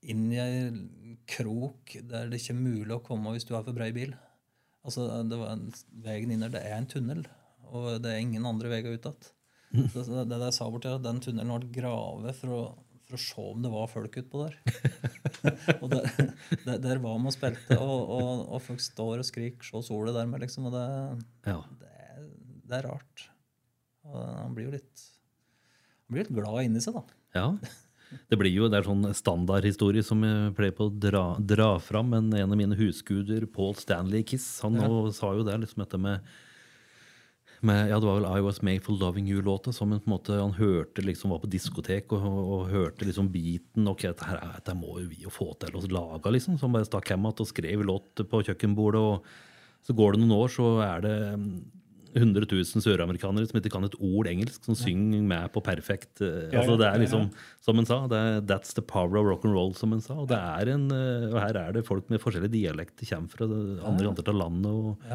[0.10, 3.76] inn i ei krok der det ikke er mulig å komme hvis du har for
[3.76, 4.14] brei bil.
[4.88, 5.66] Altså, det var en,
[6.06, 7.26] Veien inn der, det er en tunnel,
[7.68, 9.90] og det er ingen andre veier ut igjen.
[9.92, 12.62] Så Det, det jeg sa borti, at den tunnelen ble gravet for å,
[13.06, 14.56] for å se om det var folk utpå der.
[15.84, 16.08] og der,
[16.64, 20.16] der, der var vi og spilte, og, og, og folk står og skriker 'se sola'
[20.16, 20.72] der med, liksom.
[20.72, 20.88] Og det,
[21.52, 21.60] Ja.
[21.84, 21.92] det,
[22.72, 23.28] det er rart.
[24.14, 25.06] Han blir jo litt
[26.10, 27.04] han blir litt glad inni seg, da.
[27.38, 27.48] ja.
[28.30, 32.08] Det blir jo, det er sånn standardhistorie som jeg pleier på å dra, dra fram.
[32.10, 34.88] Men en av mine husguder, Paul Stanley Kiss, han Ja.
[35.14, 36.20] sa jo det liksom dette med
[37.62, 40.14] med, ja, Det var vel I Was Made for Loving You-låta som en, på en
[40.16, 43.88] måte, han hørte liksom var på diskotek og, og, og hørte liksom beaten.
[43.92, 46.56] ok, dette, her, er- dette må jo vi jo få til å lage, liksom.
[46.58, 49.02] Så han bare stakk hjem igjen og skrev låt på kjøkkenbordet.
[49.02, 49.26] og
[49.86, 51.18] Så går det noen år, så er det
[52.16, 56.22] 100 000 søramerikanere som ikke kan et ord engelsk, som synger med på perfekt.
[56.26, 57.28] eh, altså Det er liksom,
[57.62, 60.16] som hun sa, det er, that's the power of rock and roll, som hun sa.
[60.16, 63.46] Og, det er en, eh, og her er det folk med forskjellige dialekter, kommer fra
[63.92, 65.10] andre kanter av landet og,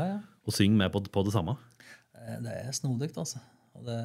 [0.47, 1.57] og synger med på, på det samme.
[2.15, 3.43] Eh, Det er snodig, altså.
[3.75, 3.99] Og det,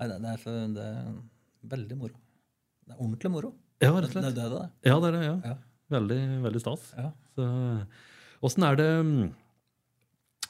[0.00, 1.16] nei, det, det, er for, det er
[1.76, 2.14] veldig moro.
[2.86, 3.52] Det er ordentlig moro.
[3.82, 4.38] Ja, rett og Det er slett.
[4.38, 4.70] det det er.
[4.88, 5.24] Ja, det er det.
[5.26, 5.34] ja.
[5.52, 5.58] Ja.
[5.88, 6.88] Veldig, veldig stas.
[6.96, 7.10] Ja.
[7.36, 7.44] Så,
[8.44, 8.88] Åssen er det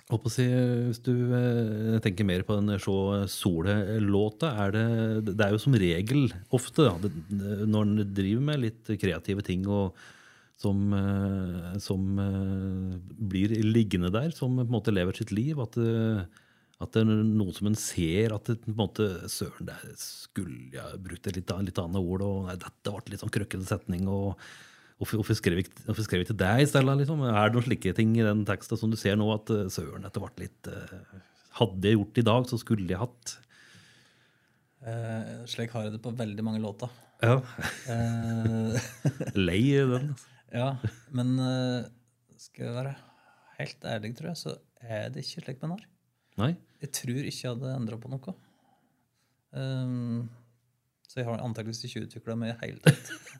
[0.08, 0.44] mm, å si,
[0.88, 5.76] Hvis du eh, tenker mer på den Sjå Sole-låta, er det Det er jo som
[5.78, 7.12] regel ofte, da,
[7.68, 9.98] når en driver med litt kreative ting og
[10.58, 12.96] som, eh, som eh,
[13.30, 15.78] blir liggende der, som på en måte lever sitt liv, at
[16.78, 20.76] at det er noe som en ser at det, på en måte, Søren, der skulle
[20.76, 22.22] jeg brukt et litt, litt annet ord.
[22.22, 24.06] og nei, Dette ble litt sånn krøkkete setning.
[24.06, 24.38] og
[24.98, 26.94] Hvorfor, hvorfor, skrev jeg, hvorfor skrev jeg til deg i stedet?
[27.00, 27.20] Liksom?
[27.30, 30.02] Er det noen slike ting i den teksten som du ser nå, at eh, søren,
[30.02, 31.20] dette ble litt uh,
[31.60, 33.34] Hadde jeg gjort det i dag, så skulle jeg hatt
[34.86, 36.90] uh, slik har jeg det på veldig mange låter.
[37.22, 37.38] Ja.
[39.48, 40.12] Lei den.
[40.12, 40.28] altså.
[40.54, 40.68] ja,
[41.14, 41.32] men
[42.38, 42.94] skal jeg være
[43.58, 45.86] helt ærlig, tror jeg, så er det ikke slik med her.
[46.38, 46.52] Nei?
[46.82, 48.34] Jeg tror ikke jeg hadde endra på noe.
[49.50, 50.28] Um,
[51.08, 52.88] så jeg har antakeligvis ikke utvikla meg helt.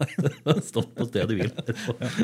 [0.71, 1.51] Stått på stedet hvil.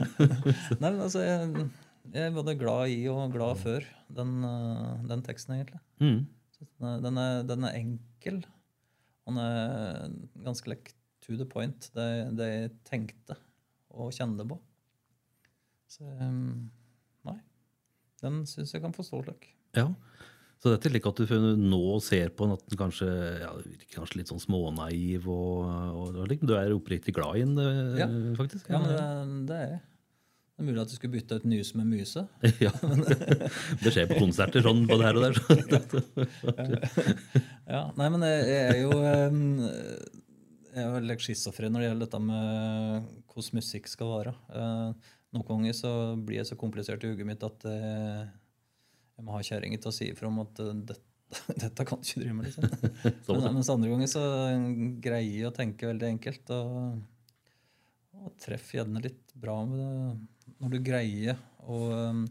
[0.80, 1.66] Nei, men altså, jeg,
[2.14, 3.84] jeg er både glad i og glad før
[4.16, 5.82] den, eh, den teksten, egentlig.
[6.00, 6.22] Mm.
[7.04, 8.40] Den er, den er, enkel.
[9.28, 10.14] Han er
[10.46, 13.36] ganske like to the point, det, det jeg tenkte
[13.94, 14.56] og kjente på.
[15.92, 16.70] Så um,
[17.28, 17.36] nei.
[18.24, 19.50] Den syns jeg kan få stå slik.
[19.76, 19.90] Ja.
[20.64, 23.06] Så det er ikke slik at du nå ser på den at den kanskje
[23.42, 27.58] ja, virker kanskje litt sånn smånaiv, og, og, og du er oppriktig glad i den,
[27.60, 28.06] eh, Ja.
[28.38, 28.70] faktisk?
[28.72, 29.02] Ja, men det,
[29.50, 29.82] det er jeg.
[30.54, 32.22] Det er mulig at du skulle bytte ut nys med Myse.
[32.64, 32.70] Ja.
[33.84, 35.34] Det skjer på konserter sånn både her og der.
[37.74, 38.94] Ja, nei, men jeg, jeg er jo
[40.70, 44.32] Jeg er veldig schizofren når det gjelder dette med hvordan musikk skal være.
[44.48, 48.24] Uh, noen ganger så blir jeg så komplisert i hodet mitt at uh,
[49.14, 51.02] jeg må ha kjerringa til å si ifra om at uh, dette,
[51.64, 52.48] dette kan du ikke drive med.
[52.48, 52.64] liksom.
[53.26, 53.42] Sånn.
[53.42, 54.24] Men, mens andre ganger så
[55.04, 56.54] greier jeg å tenke veldig enkelt.
[56.56, 56.98] Og,
[58.24, 61.78] og treffer gjerne litt bra med det når du greier å
[62.12, 62.26] um,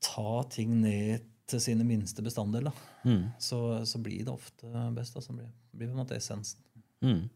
[0.00, 2.76] ta ting ned til sine minste bestanddeler.
[3.04, 3.32] Mm.
[3.42, 3.58] Så,
[3.88, 5.18] så blir det ofte best.
[5.18, 6.62] Altså, blir, blir på en måte essensen.
[7.04, 7.26] Mm.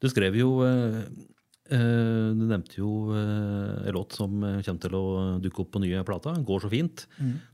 [0.00, 1.39] Du skrev jo eh, Eh,
[1.70, 5.02] Du nevnte jo eh, en låt som eh, kommer til å
[5.42, 6.32] dukke opp på nye plata.
[6.34, 7.04] 'Går så fint'.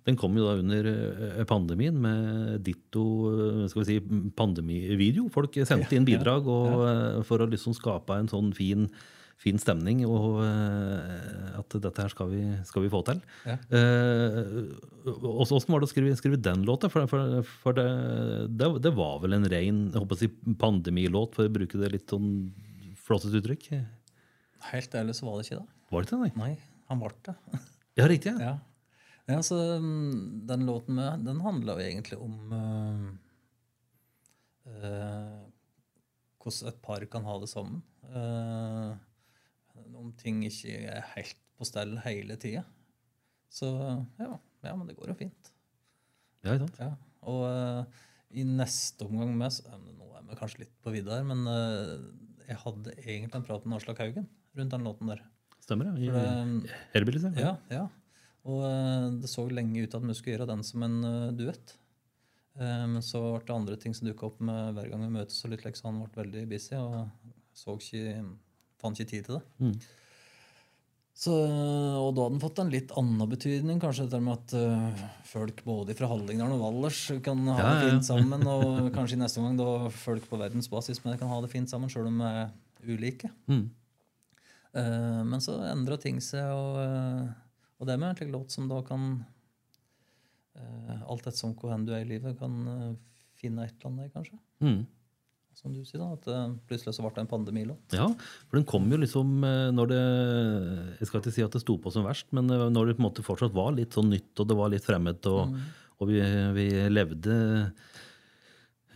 [0.09, 3.99] Den kom jo da under eh, pandemien med ditto eh, skal vi si,
[4.39, 5.29] pandemivideo.
[5.35, 8.87] Folk sendte inn bidrag og, eh, for å liksom skape en sånn fin,
[9.37, 10.07] fin stemning.
[10.09, 13.21] Og eh, at dette her skal vi, skal vi få til.
[13.45, 13.59] Ja.
[13.69, 16.89] Eh, Åssen var det å skrive, skrive den låta?
[16.89, 17.87] For, for, for det,
[18.49, 21.93] det, det var vel en ren jeg håper å si, pandemilåt, for å bruke det
[21.93, 22.49] litt sånn
[23.07, 23.71] flåsete uttrykk?
[24.73, 25.69] Helt ærlig så var det ikke det.
[25.91, 26.37] Var det ikke det?
[26.41, 26.53] nei?
[26.91, 27.35] Han ble det.
[27.97, 28.33] Ja, riktig.
[28.41, 28.55] Ja.
[29.27, 29.37] Ja.
[29.37, 33.07] ja, så mm, Den låten med, den handla jo egentlig om eh,
[34.71, 35.43] uh,
[36.43, 37.83] hvordan et par kan ha det sammen.
[38.07, 38.95] Uh,
[39.97, 42.63] om ting ikke er helt på stell hele tida.
[43.51, 43.71] Så
[44.21, 44.37] ja,
[44.67, 45.53] ja, men det går jo fint.
[46.45, 46.81] Ja, ikke sant?
[46.83, 46.93] Ja.
[47.27, 48.05] Og uh,
[48.37, 51.97] i neste omgang med så- Nå er vi kanskje litt på vidda her, men uh,
[52.47, 55.23] jeg hadde egentlig en prat med Aslak Haugen rundt den låten der.
[55.63, 55.93] Stemmer.
[55.93, 57.57] For I det, ja.
[57.71, 57.87] ja, ja.
[58.47, 61.75] Og eh, det så lenge ut at vi skulle gjøre den som en eh, duett.
[62.61, 65.43] Eh, men så ble det andre ting som dukka opp med hver gang vi møtes,
[65.45, 67.07] og litt like, så han ble veldig busy og
[67.57, 68.21] så ikke,
[68.81, 69.45] fant ikke tid til det.
[69.61, 69.79] Mm.
[71.17, 75.05] Så, og da hadde den fått en litt annen betydning, kanskje dette med at eh,
[75.25, 79.23] folk både fra Hallingdal og Valdres kan ha Ja, det fint sammen, og kanskje i
[79.23, 82.29] neste omgang da folk på verdensbasis men kan ha det fint sammen, sjøl om vi
[82.43, 82.53] er
[82.85, 83.33] ulike.
[83.49, 83.65] Mm.
[84.77, 87.31] Eh, men så endra ting seg, og, eh,
[87.79, 89.09] og det er egentlig en låt som da kan
[90.57, 92.97] uh, Alt etter hvor hen du er i livet, kan
[93.37, 94.39] finne et eller annet kanskje.
[94.65, 94.79] Mm.
[95.57, 97.97] Som du sier, da, at plutselig så ble det en pandemilåt.
[97.97, 98.07] Ja,
[98.49, 99.45] for den kom jo liksom
[99.77, 100.01] når det
[100.99, 103.09] Jeg skal ikke si at det sto på som verst, men når det på en
[103.09, 105.57] måte fortsatt var litt sånn nytt, og det var litt fremmed, og,
[106.01, 106.21] og vi,
[106.57, 107.37] vi levde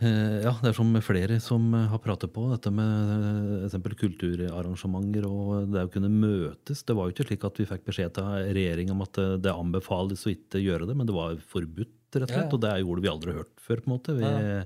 [0.01, 5.27] Ja, det er som flere som eh, har pratet på, dette med eh, eksempel kulturarrangementer
[5.29, 6.81] og det å kunne møtes.
[6.87, 10.25] Det var jo ikke slik at vi fikk beskjed til regjeringa om at det, anbefales
[10.25, 12.47] å ikke gjøre det, men det var forbudt, rett og slett.
[12.49, 12.55] ja.
[12.57, 14.17] Og det gjorde vi aldri hørt før, på en måte.
[14.17, 14.65] Vi, Ja.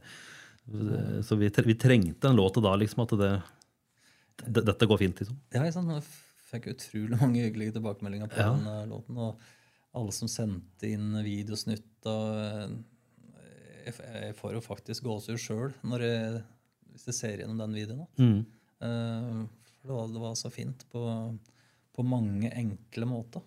[1.21, 3.27] Så vi, vi trengte en låt da, liksom, at det,
[4.47, 5.35] det, dette går fint, liksom.
[5.53, 6.01] Ja, jeg, sånn, Jeg
[6.49, 8.47] fikk utrolig mange hyggelige tilbakemeldinger på Ja.
[8.55, 9.19] den eh, låten.
[9.27, 9.43] Og
[9.95, 11.85] alle som sendte inn videosnutt.
[12.09, 12.73] Og eh,
[13.85, 15.73] jeg, jeg får jo faktisk gåsehud sjøl
[16.95, 18.07] hvis jeg ser gjennom den videoen.
[18.17, 18.39] Mm.
[18.79, 19.43] Uh,
[19.81, 21.01] for det var, det var så fint på,
[21.95, 23.43] på mange enkle måter.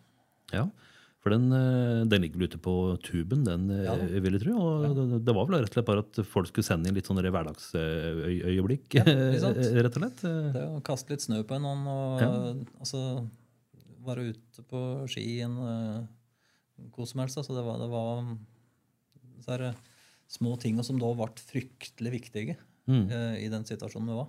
[0.53, 0.67] Ja,
[1.19, 2.73] for den, eh, den ligger ute på
[3.03, 3.97] tuben, den, eh, Ja.
[3.99, 4.55] vil jeg tro.
[4.63, 7.09] Og det, det var vel rett og slett bare at folk skulle sende inn litt
[7.11, 9.03] sånne hverdagsøyeblikk, Ja,
[9.83, 10.23] rett og slett.
[10.55, 12.31] Det å kaste litt snø på en annen og Ja.
[12.79, 13.03] altså,
[14.07, 15.59] være ute på skien,
[16.95, 17.41] hvor som helst.
[17.43, 18.23] Altså, det var, det var
[19.43, 19.75] så er det
[20.29, 22.59] små ting som da ble fryktelig viktige
[22.89, 23.11] Mm.
[23.13, 24.29] uh, i den situasjonen vi var.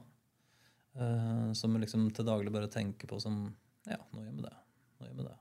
[0.99, 3.45] Uh, som vi liksom til daglig bare tenker på som
[3.87, 4.55] Ja, nå gjør vi det.
[4.99, 5.37] Nå gjør vi det.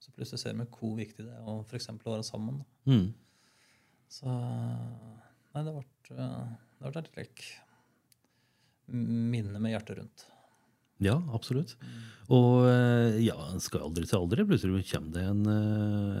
[0.00, 2.60] Så plutselig ser vi hvor viktig det er å for eksempel være sammen.
[2.84, 3.08] Mm.
[4.10, 5.82] Så Nei, det ble,
[6.14, 7.40] eh, det ble et slik
[8.90, 10.26] minne med hjertet rundt.
[11.02, 11.74] Ja, absolutt.
[12.30, 14.46] Og eh, ja, en skal aldri til aldri.
[14.46, 15.42] Plutselig kommer det en,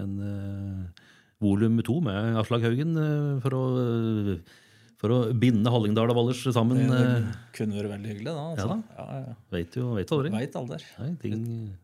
[0.02, 0.16] en
[1.40, 3.62] volum to med Aslak Haugen eh, for å,
[5.00, 6.82] for å binde Hallingdal og Valdres sammen.
[6.84, 8.44] Det, eh, det kunne vært veldig hyggelig, da.
[8.52, 8.76] Altså.
[8.76, 9.38] Ja Ja, ja.
[9.56, 10.32] Vet jo vet aldri.
[10.34, 10.80] Veit aldri.
[10.98, 11.40] Nei, ting,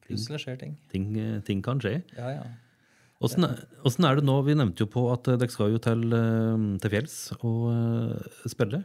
[0.07, 0.77] Plutselig skjer ting.
[0.93, 1.99] ting, eh, ting kan skje.
[2.19, 2.47] Ja, ja.
[3.25, 4.35] Åssen er det nå?
[4.45, 6.03] Vi nevnte jo på at dere skal jo til,
[6.83, 7.71] til fjells og
[8.45, 8.83] spille.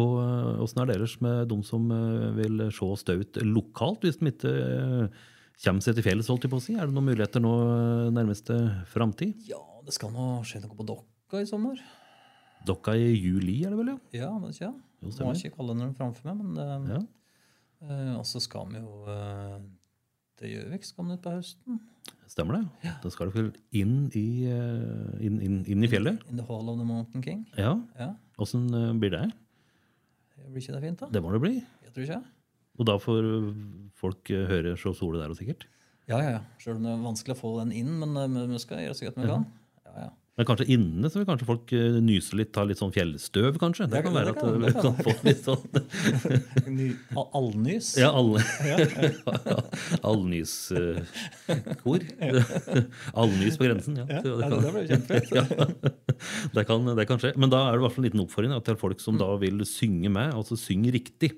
[0.00, 0.14] Og
[0.64, 1.84] åssen er det ellers med de som
[2.38, 4.54] vil se staut lokalt, hvis de ikke
[5.60, 6.30] kommer seg til fjells?
[6.32, 6.78] holdt jeg på å si?
[6.80, 7.52] Er det noen muligheter nå
[8.16, 8.56] nærmeste
[8.94, 9.36] framtid?
[9.44, 11.80] ja, det skal nå skje noe på Dokka i sommer.
[12.68, 13.92] Dokka i juli, er det vel?
[13.94, 13.98] ja?
[14.26, 14.72] Ja, det ja.
[15.00, 17.00] Jo, jeg ikke kalenderen framfor meg, men det, Ja.
[17.88, 19.60] eh, Og så skal vi jo eh,
[20.36, 21.80] til Gjøvik skal vi ut på høsten.
[22.28, 22.92] Stemmer det?
[23.02, 26.20] Da skal vel inn i, eh, inn, inn, inn i fjellet?
[26.30, 27.46] In the Hall of the Mountain King.
[27.56, 27.78] Ja.
[27.98, 28.92] Ja, Åssen ja.
[28.92, 29.24] blir det?
[30.50, 31.08] Blir ikke det fint, da?
[31.12, 31.54] Det må det bli.
[31.84, 32.20] Jeg tror ikke.
[32.80, 33.54] Og da får eh,
[34.00, 35.64] folk eh, høre så sole der og sikkert.
[36.08, 36.40] Ja, ja, ja.
[36.58, 39.08] Sjøl om det er vanskelig å få den inn, men eh, vi skal gjøre så
[39.08, 39.48] godt vi kan.
[39.90, 40.10] Ja, ja.
[40.38, 43.84] Men kanskje inne så vil kanskje folk eh, nyse litt, ta litt sånn fjellstøv, kanskje?
[43.90, 44.82] Det, Det kan være det at kan- du det kan.
[44.86, 45.64] kan få litt sånn
[47.36, 47.90] allnys.
[48.00, 48.40] Ja, alle
[50.10, 51.04] Allnyskor.
[53.20, 54.06] Allnys på grensen, ja.
[54.08, 55.34] Ja, det, kan- det ble kjempefint.
[55.36, 55.44] ja.
[56.56, 57.34] det, kan, det kan skje.
[57.36, 59.60] Men da er det i hvert fall en liten oppfordring til folk som da vil
[59.68, 61.34] synge med, altså synge riktig.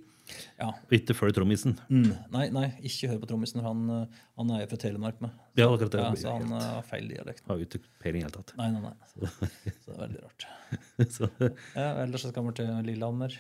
[0.59, 0.69] Ja.
[0.71, 1.75] og Ikke følg trommisen.
[1.91, 2.13] Mm.
[2.33, 3.61] Nei, nei, ikke hør på trommisen.
[3.65, 5.31] Han, eh, han er fra Telemark med.
[5.59, 6.01] Ja, akkurat det.
[6.05, 7.43] Ja, så han helt- eh, har feil dialekt.
[7.49, 8.55] Har jo ikke peiling i det hele tatt.
[8.57, 8.95] Nei, nei, nei.
[9.13, 10.47] Så det er veldig rart.
[11.17, 11.29] Så,
[11.75, 13.35] Ja, ellers så skal vi til Lillehammer.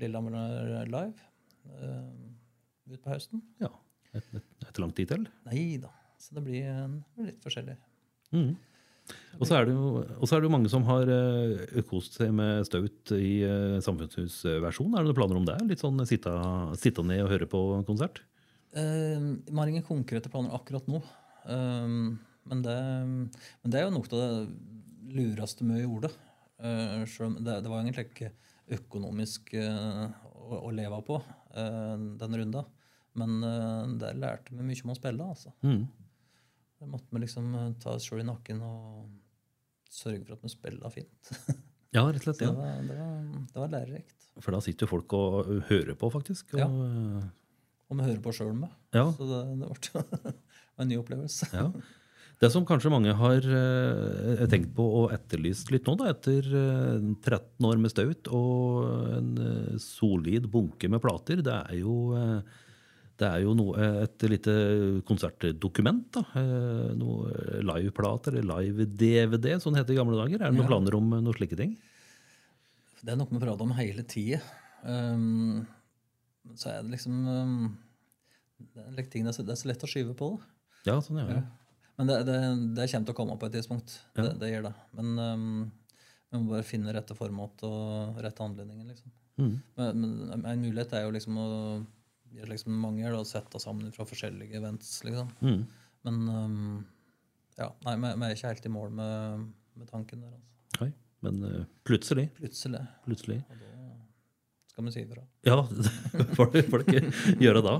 [0.00, 0.38] Lillehammer
[0.82, 1.28] er live.
[1.70, 3.42] Eh, utpå høsten.
[3.62, 3.68] Ja.
[4.14, 5.28] Et, et, et lang tid til.
[5.46, 5.90] Nei da.
[6.18, 7.76] Så det blir en, litt forskjellig.
[8.34, 8.54] Mm.
[9.40, 13.80] Og så er, det jo, mange som har uh, kost seg med staut i uh,
[13.84, 14.94] samfunnshusversjon.
[14.94, 15.56] Er det noen planer om det?
[15.68, 16.32] Litt sånn sitte,
[16.80, 18.22] sitte ned og høre på konsert?
[18.74, 21.02] Eh, Vi har ingen konkrete planer akkurat nå.
[21.48, 22.78] Uh, men, det,
[23.64, 26.12] men det er jo noe av det lureste vi gjorde.
[26.62, 28.32] Uh, selv det, det var egentlig ikke
[28.78, 31.18] økonomisk å, å leve på
[31.52, 32.62] den runda.
[33.20, 33.34] Men
[34.00, 35.26] der lærte vi mye om å spille.
[35.34, 35.52] altså.
[35.60, 35.82] Mm.
[36.80, 39.06] Der måtte vi liksom eh, ta oss sjøl i nakken og
[39.94, 41.32] sørge for at vi spiller fint.
[41.94, 42.40] Ja, rett og slett.
[42.42, 42.48] Ja.
[42.50, 43.18] det var, det var,
[43.52, 44.24] det var lærerikt.
[44.42, 46.56] For da sitter jo folk og hører på, faktisk.
[46.56, 46.66] Og, Ja.
[47.86, 48.72] Og vi hører på sjøl med.
[48.96, 49.04] Ja.
[49.14, 50.32] Så det, det ble
[50.82, 51.46] en ny opplevelse.
[51.54, 51.68] Ja.
[52.42, 57.06] Det som kanskje mange har eh, tenkt på og etterlyst litt nå, da, etter eh,
[57.22, 62.40] 13 år med staut og en eh, solid bunke med plater, det er jo, eh,
[63.20, 64.54] det er jo noe, et lite
[65.06, 66.06] konsertdokument.
[66.16, 67.30] da, eh, Noe
[67.62, 70.40] liveplater eller live-DVD, som det het i gamle dager.
[70.42, 70.70] Er det noen Ja.
[70.72, 71.76] planer om eh, noen slike ting?
[73.04, 74.40] Det er noe vi prater om hele tida.
[74.82, 75.66] Um,
[76.56, 77.78] så er det liksom um,
[78.74, 80.90] det, er ting, det, er så, det er lett å skyve på det.
[80.90, 81.38] Ja, sånn, ja.
[81.38, 81.42] Ja.
[81.96, 82.38] Men det, det,
[82.76, 84.00] det kommer til å komme på et tidspunkt.
[84.16, 84.74] Det, det gjør det.
[84.98, 85.72] Men um,
[86.30, 88.88] vi må bare finne rette format og rette anledningen.
[88.90, 89.12] liksom.
[89.38, 89.54] Mm.
[89.76, 90.02] Men,
[90.32, 91.48] men en mulighet er jo liksom å
[92.38, 94.96] gjøre liksom mange gjør det, å sette sammen fra forskjellige events.
[95.06, 95.30] liksom.
[95.44, 95.60] Mm.
[96.04, 96.86] Men um,
[97.58, 99.44] ja, nei, vi er ikke helt i mål med,
[99.78, 100.32] med tanken der.
[100.34, 100.82] altså.
[100.82, 100.90] Nei,
[101.26, 102.82] men uh, plutselig, Plutselig.
[103.06, 103.70] plutselig Og da
[104.74, 105.22] skal vi si ifra.
[105.46, 106.24] Ja, det
[106.66, 107.02] får ikke
[107.38, 107.74] gjøre da.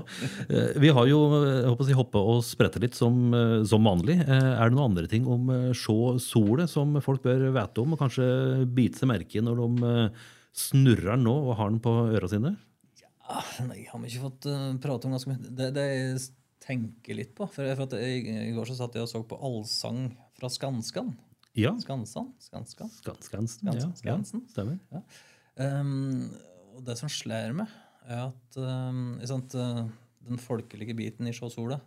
[0.47, 4.15] Eh, Vi har jo jeg håper å si, og sprette litt som, eh, som vanlig.
[4.23, 8.29] Er det noen andre ting om Sjå solet som folk bør vite om, og kanskje
[8.71, 9.91] bite seg merke i når de
[10.55, 12.53] snurrer den nå og har den på øra sine?
[13.25, 15.53] Ah, nei, har vi ikke fått uh, prate om ganske mye.
[15.57, 16.25] Det, det jeg
[16.65, 20.09] tenker litt på for, for jeg, I går så satt jeg og så på Allsang
[20.37, 21.13] fra Skanskan.
[21.55, 21.71] Ja.
[21.79, 22.33] Skansan?
[22.43, 22.91] Skanskan?
[22.91, 23.79] Skans, Skanskan.
[23.79, 24.43] Ja, Skansen.
[24.43, 25.03] ja, stemmer.
[25.55, 26.33] Um,
[26.75, 27.71] og det som slår meg,
[28.05, 29.85] er at um, sant, uh,
[30.25, 31.79] den folkelige biten i Sjå sola,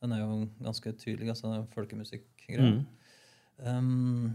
[0.00, 1.34] den er jo ganske tydelig.
[1.34, 2.80] altså folkemusikkgreier.
[3.60, 4.32] Um,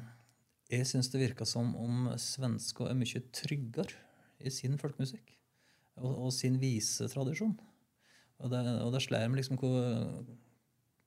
[0.70, 3.97] jeg syns det virka som om svenska er mye tryggere
[4.45, 5.34] i sin folkemusikk
[6.02, 7.56] og, og sin visetradisjon.
[8.43, 10.26] Og det, og det slår meg liksom hvor,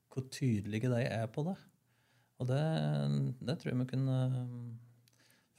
[0.09, 1.55] hvor tydelige de er på det.
[2.39, 2.61] Og det,
[3.43, 4.19] det tror jeg vi kunne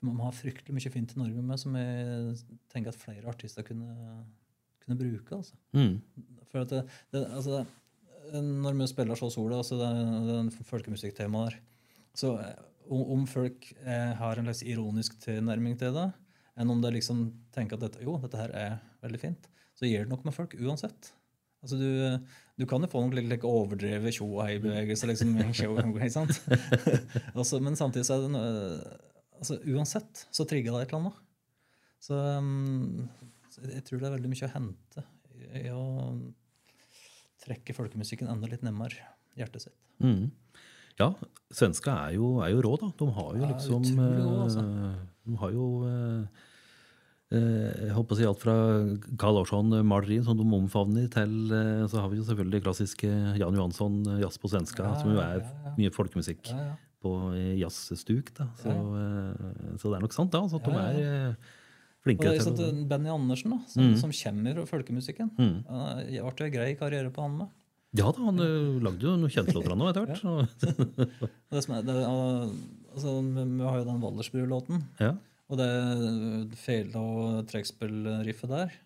[0.00, 2.36] for Man har fryktelig mye fint i Norge med som jeg
[2.72, 3.92] tenker at flere artister kunne,
[4.80, 5.36] kunne bruke.
[5.36, 5.58] altså.
[5.76, 6.00] Mm.
[6.48, 6.80] For at det,
[7.12, 7.64] det, altså,
[8.32, 11.58] når vi spiller så sola, altså er folkemusikktemaet der,
[12.16, 16.08] så eh, om, om folk eh, har en slags ironisk tilnærming til det,
[16.58, 17.24] enn om du liksom
[17.54, 19.48] tenker at dette, jo, dette her er veldig fint,
[19.78, 21.12] så gjør det noe med folk uansett.
[21.60, 21.88] Altså du,
[22.56, 25.34] du kan jo få noen like, overdrevet tjo og hei-bevegelser, liksom,
[27.38, 28.52] altså, men samtidig så er det noe,
[29.36, 31.24] altså, Uansett så trigger det et eller annet.
[32.00, 33.08] Så, um,
[33.52, 35.06] så jeg tror det er veldig mye å hente
[35.60, 35.84] i å
[37.40, 39.04] trekke folkemusikken enda litt nærmere
[39.36, 39.76] hjertet sitt.
[40.00, 40.30] Mm.
[41.00, 41.10] Ja,
[41.56, 42.90] svenska er jo, er jo rå, da.
[43.00, 44.64] De har jo liksom rå, altså.
[45.30, 46.46] De har jo eh,
[47.30, 48.56] eh, jeg håper å si alt fra
[49.20, 51.34] Carl Larsson-malerier som de omfavner, til
[51.90, 55.40] så har vi jo selvfølgelig klassiske Jan Johansson, jazz på svenska, Ja, som jo er
[55.40, 55.74] ja, ja.
[55.78, 56.52] mye folkemusikk
[57.00, 57.14] på
[57.56, 58.34] jazzstuk.
[58.36, 58.50] da.
[58.60, 58.74] Så,
[59.80, 60.42] så det er nok sant, da.
[60.50, 61.36] Så at de er
[62.00, 63.96] er til å Benny Andersen, da, som, Mm.
[64.00, 65.56] som kommer fra folkemusikken Mm.
[66.08, 67.48] Det ble jo en grei karriere på han med.
[67.98, 70.20] Ja da, han eh, lagde jo noen kjentlåter han òg etter hvert.
[72.94, 74.84] altså, vi, har jo den Wallersbru-låten.
[75.02, 75.16] Ja.
[75.50, 75.70] Og det
[76.60, 78.76] fele- og trekkspillriffet der,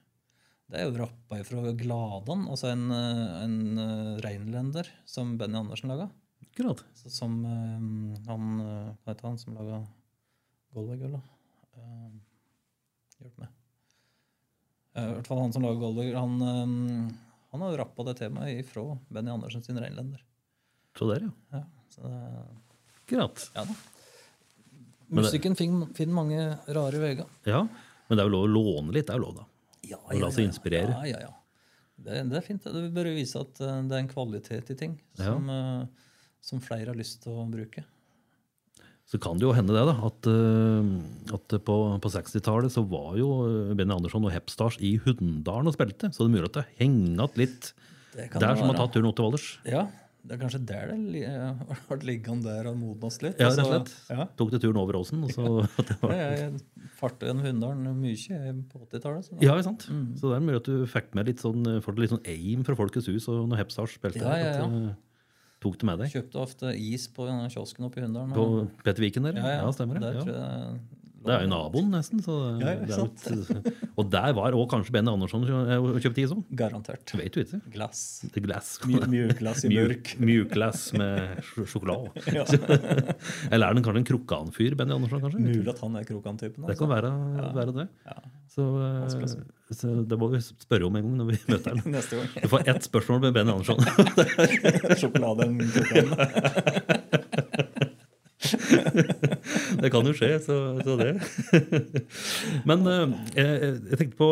[0.73, 6.09] det er jo rappa ifra Gladan, altså en, en uh, reinlender som Benny Andersen laga.
[6.47, 6.81] Akkurat.
[6.97, 9.83] Som um, han Hva heter han som laga
[10.73, 11.21] Goldberg, eller?
[11.21, 11.35] da?
[13.25, 13.53] hjelp meg.
[14.95, 17.13] I hvert fall han som laga Goldberg, han,
[17.55, 18.83] han har rappa det temaet ifra
[19.15, 20.25] Benny Andersen sin reinlender.
[20.99, 21.61] Så der, ja.
[21.61, 21.61] Ja,
[21.95, 22.23] så det,
[23.07, 23.45] Greit.
[23.55, 23.77] ja da.
[25.15, 27.29] Musikken finner, mange rare veier.
[27.47, 27.61] Ja,
[28.09, 29.47] Men det er jo lov å låne litt, det er jo lov, da.
[29.85, 30.97] Ja, ja, la seg inspirere.
[31.05, 31.33] Ja, ja, ja.
[31.95, 32.67] Det, det er fint.
[32.67, 36.11] Det vil bare vise at uh, det er en kvalitet i ting som, uh,
[36.43, 37.85] som flere har lyst til å bruke.
[39.05, 43.19] Så kan det jo hende det, da, at, eh, at på, på 60-tallet så var
[43.21, 43.29] jo
[43.77, 46.09] Benny Andersson og Hepstars i Hunndalen og spilte.
[46.15, 47.69] Så det er mulig at det henger igjen litt
[48.15, 49.51] der som har tatt turen opp til Valdres.
[49.69, 49.83] Ja,
[50.25, 53.37] Det er kanskje der det har vært liggende der og modnes litt.
[53.43, 54.17] Ja, rett og altså, slett.
[54.17, 54.27] Ja.
[54.41, 55.21] Tok det turen over åsen.
[55.29, 55.45] Og så,
[55.83, 56.63] at Jeg,
[56.97, 59.29] farta gjennom Hunndalen mye på 80-tallet.
[59.29, 59.85] så- ja, ikke sant?
[60.17, 62.79] Så det er mulig at du fikk med litt sånn, får litt sånn aim fra
[62.81, 64.63] Folkets hus og når Hepstars spilte Ja, ja, ja.
[64.65, 64.95] At, eh,
[65.65, 66.13] tok det med deg.
[66.15, 68.37] Kjøpte ofte is på kiosken oppe i Hunndalen.
[68.37, 69.41] På Petter Viken der?
[69.41, 70.05] ja, ja, stemmer det.
[70.07, 70.27] Der Ja.
[70.29, 70.81] tror jeg
[71.25, 72.21] Det er jo naboen, nesten.
[72.25, 76.43] Så Ja, et, og der var òg kanskje Benny Andersson og kjøpte is òg.
[76.59, 77.15] Garantert.
[77.17, 77.61] Vet du ikke.
[77.73, 78.03] Glass.
[78.35, 78.75] Glass.
[78.85, 80.15] Mjukglass i mørk.
[80.21, 82.13] Mjukglass med sj- sjokolade.
[83.53, 85.25] Eller er den kanskje en krokanfyr, Benny Andersson?
[85.25, 85.41] kanskje?
[85.45, 86.65] Mulig at han er krokantypen.
[86.65, 86.73] Altså.
[86.73, 87.13] Det kan være,
[87.57, 87.89] være det.
[88.55, 91.89] Så, eh, så det må vi spørre om en gang når vi møter ham.
[91.91, 92.29] Neste gang.
[92.45, 93.81] Du får ett spørsmål med Benny Andersson.
[95.01, 97.03] Sjokolade enn Krokan.
[99.85, 101.13] Det kan jo skje, så, så det.
[102.69, 104.31] Men eh, jeg, jeg tenkte på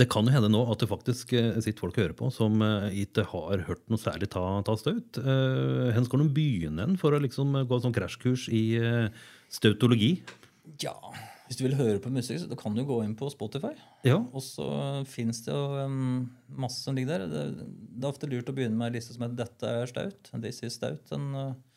[0.00, 2.62] Det kan jo hende nå at det faktisk eh, sitter folk og hører på som
[2.64, 5.20] eh, ikke har hørt noe særlig ta, ta staut.
[5.20, 8.64] Eh, Hvor skal de begynne for å liksom gå sånn krasjkurs i
[9.52, 10.14] stautologi?
[10.80, 10.96] Ja,
[11.50, 13.74] hvis du vil høre på musikk, så kan du gå inn på Spotify.
[14.06, 14.20] Ja.
[14.30, 14.68] Og så
[15.10, 15.86] fins det jo
[16.62, 17.26] masse som ligger der.
[17.50, 17.66] Det,
[17.98, 20.30] er ofte lurt å begynne med en liste som heter 'Dette er staut'.
[20.38, 21.02] This is staut.
[21.10, 21.34] Den,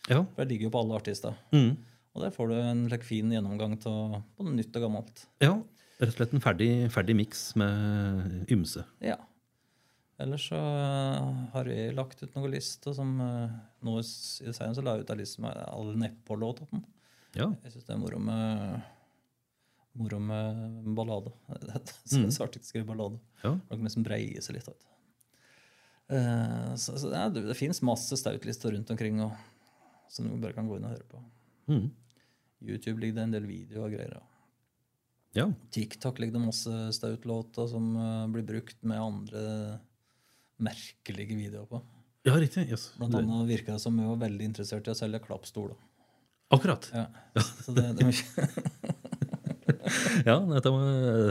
[0.08, 0.22] ja.
[0.22, 1.34] for det ligger jo på alle artister.
[1.56, 1.74] Mm.
[2.14, 5.28] Og der får du en like, fin gjennomgang av både nytt og gammelt.
[5.44, 5.56] ja.
[6.02, 8.82] Rett og slett en ferdig, ferdig miks med ymse.
[9.00, 9.16] Ja.
[10.20, 13.54] Ellers så uh, har vi lagt ut noen lister som uh,
[13.86, 16.82] nå i senere så la jeg ut en liste med alle nedpå-låtene.
[17.38, 17.52] Ja.
[17.64, 18.82] Jeg syns det er moro med
[19.94, 21.32] moro med ballade.
[21.62, 22.30] Det Mm.
[22.42, 23.20] artig å skrive ballade.
[23.44, 23.54] Ja.
[23.70, 24.66] Noe som breier breie seg litt.
[24.68, 24.90] du.
[26.16, 29.32] Eh, så, så ja, det, det fins masse stautlister rundt omkring og,
[30.12, 31.22] som du bare kan gå inn og høre på.
[31.70, 31.90] Mm.
[32.64, 34.20] YouTube ligger det en del videoer og greier.
[35.36, 35.48] ja.
[35.74, 39.80] TikTok ligger det masse stautlåter som uh, blir brukt med andre
[40.64, 41.82] merkelige videoer på.
[42.24, 42.70] Ja, riktig.
[42.72, 42.94] Yes.
[42.98, 45.76] Blant annet virka det som vi var veldig interessert i å selge klappstoler.
[46.54, 46.88] Akkurat.
[46.94, 47.08] Ja.
[47.66, 48.14] Så det, det
[50.30, 50.80] Ja, dette må,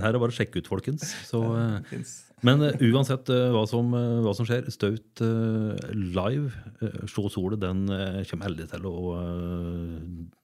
[0.02, 1.12] her er bare å sjekke ut, folkens.
[1.28, 2.04] Så, eh,
[2.46, 3.92] men eh, uansett eh, hva som,
[4.24, 6.50] hva som skjer, Staut live,
[6.82, 7.84] uh, Sjå solet, den
[8.30, 9.16] kommer aldri til å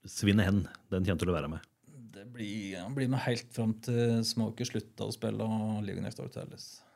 [0.08, 0.64] svinne hen.
[0.92, 1.70] Den kommer til å være med.
[2.18, 6.32] Det blir, han blir med helt fram til Smoker slutta å spille og Next Door
[6.34, 6.87] to Alice.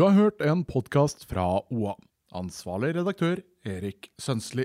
[0.00, 1.92] Du har hørt en podkast fra OA.
[2.32, 4.64] Ansvarlig redaktør Erik Sønsli.